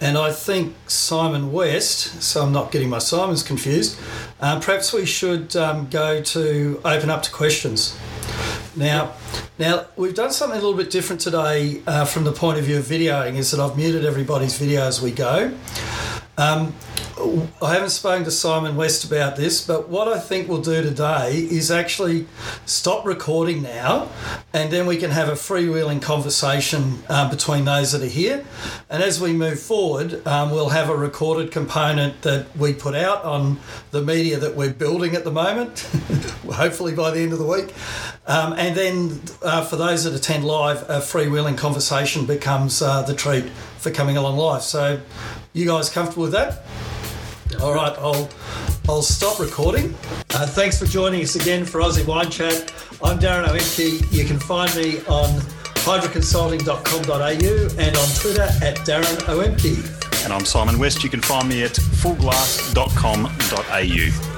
And 0.00 0.16
I 0.16 0.30
think 0.30 0.76
Simon 0.86 1.50
West, 1.52 2.22
so 2.22 2.42
I'm 2.42 2.52
not 2.52 2.70
getting 2.70 2.88
my 2.88 2.98
Simons 2.98 3.42
confused, 3.42 3.98
uh, 4.40 4.60
perhaps 4.60 4.92
we 4.92 5.04
should 5.04 5.56
um, 5.56 5.88
go 5.90 6.22
to 6.22 6.80
open 6.84 7.10
up 7.10 7.22
to 7.24 7.32
questions. 7.32 7.98
Now, 8.78 9.14
now 9.58 9.86
we've 9.96 10.14
done 10.14 10.30
something 10.30 10.56
a 10.56 10.62
little 10.62 10.76
bit 10.76 10.90
different 10.90 11.20
today 11.20 11.82
uh, 11.84 12.04
from 12.04 12.22
the 12.22 12.32
point 12.32 12.60
of 12.60 12.64
view 12.64 12.78
of 12.78 12.84
videoing. 12.84 13.34
Is 13.34 13.50
that 13.50 13.58
I've 13.58 13.76
muted 13.76 14.04
everybody's 14.04 14.56
video 14.56 14.82
as 14.82 15.02
we 15.02 15.10
go. 15.10 15.52
Um, 16.38 16.72
I 17.60 17.74
haven't 17.74 17.90
spoken 17.90 18.24
to 18.24 18.30
Simon 18.30 18.76
West 18.76 19.04
about 19.04 19.34
this, 19.34 19.66
but 19.66 19.88
what 19.88 20.06
I 20.06 20.20
think 20.20 20.48
we'll 20.48 20.62
do 20.62 20.82
today 20.82 21.32
is 21.32 21.68
actually 21.68 22.26
stop 22.64 23.04
recording 23.04 23.60
now, 23.60 24.08
and 24.52 24.72
then 24.72 24.86
we 24.86 24.98
can 24.98 25.10
have 25.10 25.28
a 25.28 25.32
freewheeling 25.32 26.00
conversation 26.00 27.02
uh, 27.08 27.28
between 27.28 27.64
those 27.64 27.90
that 27.90 28.02
are 28.02 28.06
here. 28.06 28.44
And 28.88 29.02
as 29.02 29.20
we 29.20 29.32
move 29.32 29.58
forward, 29.58 30.24
um, 30.28 30.52
we'll 30.52 30.68
have 30.68 30.88
a 30.88 30.96
recorded 30.96 31.50
component 31.50 32.22
that 32.22 32.56
we 32.56 32.72
put 32.72 32.94
out 32.94 33.24
on 33.24 33.58
the 33.90 34.00
media 34.00 34.38
that 34.38 34.54
we're 34.54 34.72
building 34.72 35.16
at 35.16 35.24
the 35.24 35.32
moment, 35.32 35.80
hopefully 36.52 36.94
by 36.94 37.10
the 37.10 37.18
end 37.18 37.32
of 37.32 37.40
the 37.40 37.46
week. 37.46 37.74
Um, 38.28 38.52
and 38.52 38.76
then 38.76 39.20
uh, 39.42 39.64
for 39.64 39.74
those 39.74 40.04
that 40.04 40.14
attend 40.14 40.44
live, 40.44 40.82
a 40.82 41.00
freewheeling 41.00 41.58
conversation 41.58 42.26
becomes 42.26 42.80
uh, 42.80 43.02
the 43.02 43.14
treat 43.14 43.46
for 43.78 43.90
coming 43.90 44.16
along 44.16 44.36
live. 44.36 44.62
So, 44.62 45.00
you 45.58 45.66
guys 45.66 45.90
comfortable 45.90 46.22
with 46.22 46.32
that? 46.32 46.62
All 47.60 47.74
right, 47.74 47.92
I'll 47.98 48.30
I'll 48.88 49.02
stop 49.02 49.40
recording. 49.40 49.92
Uh, 50.30 50.46
thanks 50.46 50.78
for 50.78 50.86
joining 50.86 51.20
us 51.22 51.34
again 51.34 51.64
for 51.64 51.80
Aussie 51.80 52.06
Wine 52.06 52.30
Chat. 52.30 52.72
I'm 53.02 53.18
Darren 53.18 53.46
Oemcke. 53.46 54.12
You 54.12 54.24
can 54.24 54.38
find 54.38 54.72
me 54.76 54.98
on 55.06 55.40
hydroconsulting.com.au 55.84 57.68
and 57.78 57.96
on 57.96 58.08
Twitter 58.14 58.48
at 58.64 58.76
Darren 58.86 59.18
Oemcke. 59.26 60.24
And 60.24 60.32
I'm 60.32 60.44
Simon 60.44 60.78
West. 60.78 61.02
You 61.02 61.10
can 61.10 61.20
find 61.20 61.48
me 61.48 61.64
at 61.64 61.72
fullglass.com.au. 61.72 64.37